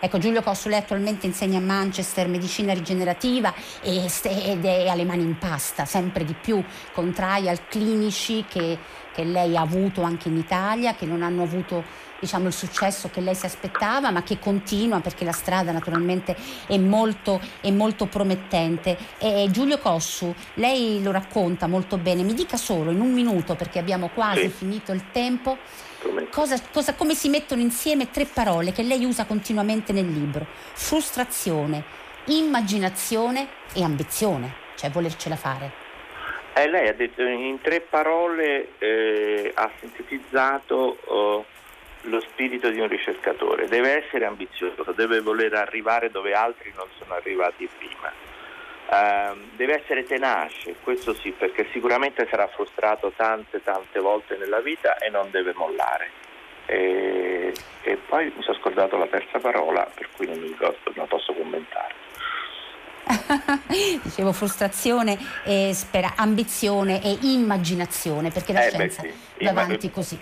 Ecco, 0.02 0.18
Giulio 0.18 0.42
Cossole 0.42 0.78
attualmente 0.78 1.26
insegna 1.26 1.58
a 1.58 1.62
Manchester 1.62 2.30
medicina 2.30 2.72
rigenerativa 2.72 3.54
ed 3.82 4.64
è 4.64 4.88
alle 4.88 5.04
mani 5.04 5.24
in 5.24 5.38
pasta, 5.38 5.84
sempre 5.84 6.24
di 6.24 6.34
più 6.34 6.64
con 6.94 7.12
trial 7.12 7.68
clinici 7.68 8.46
che, 8.48 8.78
che 9.14 9.24
lei 9.26 9.58
ha 9.58 9.62
avuto 9.62 10.02
anche 10.02 10.30
in 10.30 10.38
Italia, 10.38 10.96
che 10.96 11.06
non 11.06 11.22
hanno 11.22 11.44
avuto 11.44 11.84
diciamo, 12.20 12.48
il 12.48 12.54
successo 12.54 13.10
che 13.10 13.22
lei 13.22 13.36
si 13.36 13.46
aspettava, 13.46 14.12
ma 14.12 14.24
che 14.24 14.40
continua 14.40 15.00
perché 15.00 15.26
la 15.26 15.32
strada 15.32 15.72
naturalmente 15.72 16.36
è 16.68 16.78
molto, 16.78 17.40
è 17.62 17.72
molto 17.72 18.06
promettente. 18.06 18.98
E 19.18 19.48
Giulio 19.52 19.78
Cossu, 19.80 20.34
lei 20.56 21.02
lo 21.02 21.12
racconta 21.12 21.68
molto 21.68 21.98
bene, 21.98 22.24
mi 22.24 22.34
dica 22.34 22.58
solo 22.58 22.92
in 22.92 23.02
un 23.02 23.12
minuto 23.12 23.56
perché 23.56 23.80
abbiamo 23.80 24.10
quasi 24.14 24.42
sì. 24.42 24.50
finito 24.50 24.92
il 24.92 25.12
tempo 25.12 25.58
Cosa, 26.32 26.56
cosa, 26.72 26.94
come 26.96 27.14
si 27.14 27.28
mettono 27.28 27.62
insieme 27.62 28.10
tre 28.10 28.26
parole 28.26 28.72
che 28.72 28.84
lei 28.84 29.04
usa 29.04 29.26
continuamente 29.26 29.92
nel 29.92 30.08
libro? 30.08 30.46
Frustrazione, 30.48 31.84
immaginazione 32.28 33.50
e 33.74 33.84
ambizione, 33.84 34.54
cioè 34.76 34.90
volercela 34.90 35.36
fare. 35.36 35.88
Eh, 36.54 36.70
lei 36.70 36.88
ha 36.88 36.94
detto 36.94 37.22
in 37.22 37.60
tre 37.62 37.82
parole, 37.82 38.70
eh, 38.80 39.52
ha 39.54 39.70
sintetizzato 39.80 40.98
oh, 41.06 41.46
lo 42.04 42.22
spirito 42.22 42.70
di 42.70 42.80
un 42.80 42.88
ricercatore. 42.88 43.68
Deve 43.68 44.04
essere 44.06 44.26
ambizioso, 44.26 44.92
deve 44.94 45.22
voler 45.22 45.54
arrivare 45.54 46.10
dove 46.12 46.34
altri 46.34 46.72
non 46.76 46.88
sono 46.98 47.14
arrivati 47.14 47.70
prima 47.78 48.12
Uh, 48.90 49.38
deve 49.56 49.84
essere 49.84 50.04
tenace, 50.04 50.74
questo 50.82 51.14
sì, 51.14 51.30
perché 51.30 51.68
sicuramente 51.72 52.28
sarà 52.28 52.48
frustrato 52.48 53.14
tante 53.16 53.62
tante 53.62 54.00
volte 54.00 54.36
nella 54.36 54.62
vita 54.62 54.98
e 54.98 55.12
non 55.12 55.30
deve 55.30 55.54
mollare. 55.54 56.10
E, 56.66 57.54
e 57.84 57.98
poi 58.08 58.34
mi 58.36 58.42
sono 58.42 58.58
scordato 58.58 58.98
la 58.98 59.06
terza 59.06 59.38
parola, 59.38 59.88
per 59.94 60.10
cui 60.16 60.26
non, 60.26 60.40
mi 60.40 60.48
ricordo, 60.48 60.92
non 60.96 61.06
posso 61.08 61.34
commentare. 61.34 61.94
Dicevo 64.02 64.34
frustrazione, 64.34 65.20
e 65.46 65.70
spera- 65.76 66.14
ambizione 66.16 67.04
e 67.04 67.16
immaginazione, 67.22 68.32
perché 68.32 68.54
la 68.54 68.66
eh 68.66 68.70
scienza 68.72 69.04
beh, 69.04 69.14
sì. 69.38 69.44
va 69.44 69.50
avanti 69.52 69.92
così. 69.92 70.20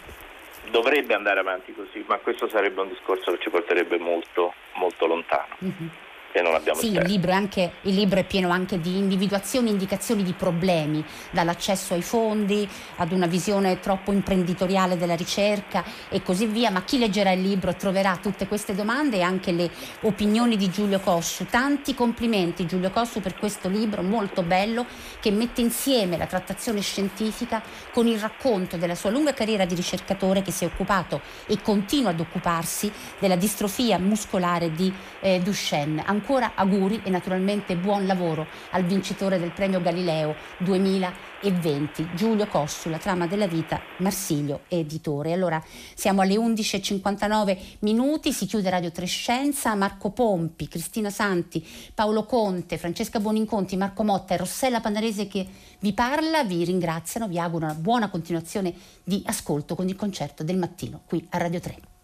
Dovrebbe 0.70 1.14
andare 1.14 1.40
avanti 1.40 1.74
così, 1.74 2.04
ma 2.08 2.18
questo 2.18 2.48
sarebbe 2.48 2.82
un 2.82 2.90
discorso 2.90 3.32
che 3.32 3.40
ci 3.40 3.50
porterebbe 3.50 3.98
molto, 3.98 4.54
molto 4.76 5.06
lontano. 5.06 5.56
Mm-hmm 5.64 5.88
e 6.38 6.41
non 6.43 6.54
abbiamo 6.54 6.80
sì, 6.80 6.88
il, 6.88 6.97
il 6.97 7.08
libro, 7.08 7.32
anche, 7.32 7.71
il 7.82 7.95
libro 7.95 8.19
è 8.19 8.23
pieno 8.23 8.50
anche 8.50 8.80
di 8.80 8.97
individuazioni, 8.97 9.71
indicazioni 9.71 10.21
di 10.21 10.34
problemi, 10.34 11.04
dall'accesso 11.32 11.95
ai 11.95 12.04
fondi 12.04 12.67
ad 12.97 13.12
una 13.12 13.26
visione 13.26 13.80
troppo 13.80 14.12
imprenditoriale 14.12 14.97
della 14.97 15.15
ricerca 15.15 15.84
e 16.10 16.21
così 16.21 16.45
via, 16.45 16.69
ma 16.69 16.84
chi 16.84 17.00
leggerà 17.00 17.32
il 17.32 17.41
libro 17.41 17.76
troverà 17.76 18.17
tutte 18.21 18.47
queste 18.47 18.76
domande 18.76 19.17
e 19.17 19.21
anche 19.21 19.52
le 19.52 19.69
opinioni 20.02 20.58
di 20.58 20.69
Giulio 20.69 21.00
Cossu. 21.00 21.45
Tanti 21.45 21.95
complimenti 21.95 22.67
Giulio 22.67 22.91
Cossu 22.91 23.19
per 23.19 23.36
questo 23.36 23.67
libro 23.67 24.04
molto 24.04 24.43
bello 24.43 24.86
che 25.19 25.32
mette 25.32 25.62
insieme 25.62 26.17
la 26.17 26.28
trattazione 26.28 26.82
scientifica 26.82 27.63
con 27.91 28.06
il 28.06 28.19
racconto 28.19 28.78
della 28.78 28.95
sua 28.95 29.10
lunga 29.10 29.34
carriera 29.34 29.65
di 29.65 29.73
ricercatore 29.73 30.43
che 30.43 30.52
si 30.52 30.63
è 30.63 30.67
occupato 30.67 31.21
e 31.47 31.60
continua 31.62 32.12
ad 32.12 32.19
occuparsi 32.19 32.91
della 33.17 33.36
distrofia 33.36 33.97
muscolare 33.97 34.71
di 34.71 34.93
eh, 35.21 35.39
Duchenne 35.39 36.04
Ancora 36.06 36.27
auguri 36.56 37.02
e 37.04 37.10
naturalmente 37.10 37.76
buon 37.78 38.06
lavoro 38.06 38.46
al 38.72 38.84
vincitore 38.84 39.40
del 39.40 39.52
premio 39.52 39.82
Galileo 39.82 40.36
2020, 40.60 42.10
Giulio 42.13 42.48
Cossu, 42.48 42.90
La 42.90 42.98
trama 42.98 43.28
della 43.28 43.48
vita, 43.48 43.80
Marsiglio, 43.98 44.62
editore. 44.68 45.32
Allora 45.32 45.63
siamo 45.96 46.22
alle 46.22 46.36
11.59 46.36 47.58
minuti, 47.80 48.34
si 48.34 48.46
chiude 48.46 48.70
Radio 48.70 48.92
Trescenza, 48.92 49.74
Marco 49.76 50.12
Pompi, 50.12 50.68
Cristina 50.68 51.10
Santi, 51.10 51.66
Paolo 51.94 52.26
Conte, 52.26 52.78
Francesca 52.78 53.20
Boninconti, 53.20 53.78
Marco 53.78 54.04
Motta 54.04 54.34
e 54.34 54.38
Rossella 54.38 54.82
Panarese 54.82 55.28
che 55.28 55.48
vi 55.80 55.94
parla, 55.94 56.44
vi 56.44 56.66
ringraziano, 56.66 57.28
vi 57.28 57.40
auguro 57.40 57.66
una 57.66 57.74
buona 57.74 58.10
continuazione 58.10 58.74
di 59.04 59.24
ascolto 59.26 59.76
con 59.76 59.88
il 59.88 59.96
concerto 59.96 60.44
del 60.44 60.58
mattino 60.58 61.02
qui 61.06 61.26
a 61.30 61.38
Radio 61.38 61.60
3. 61.60 61.97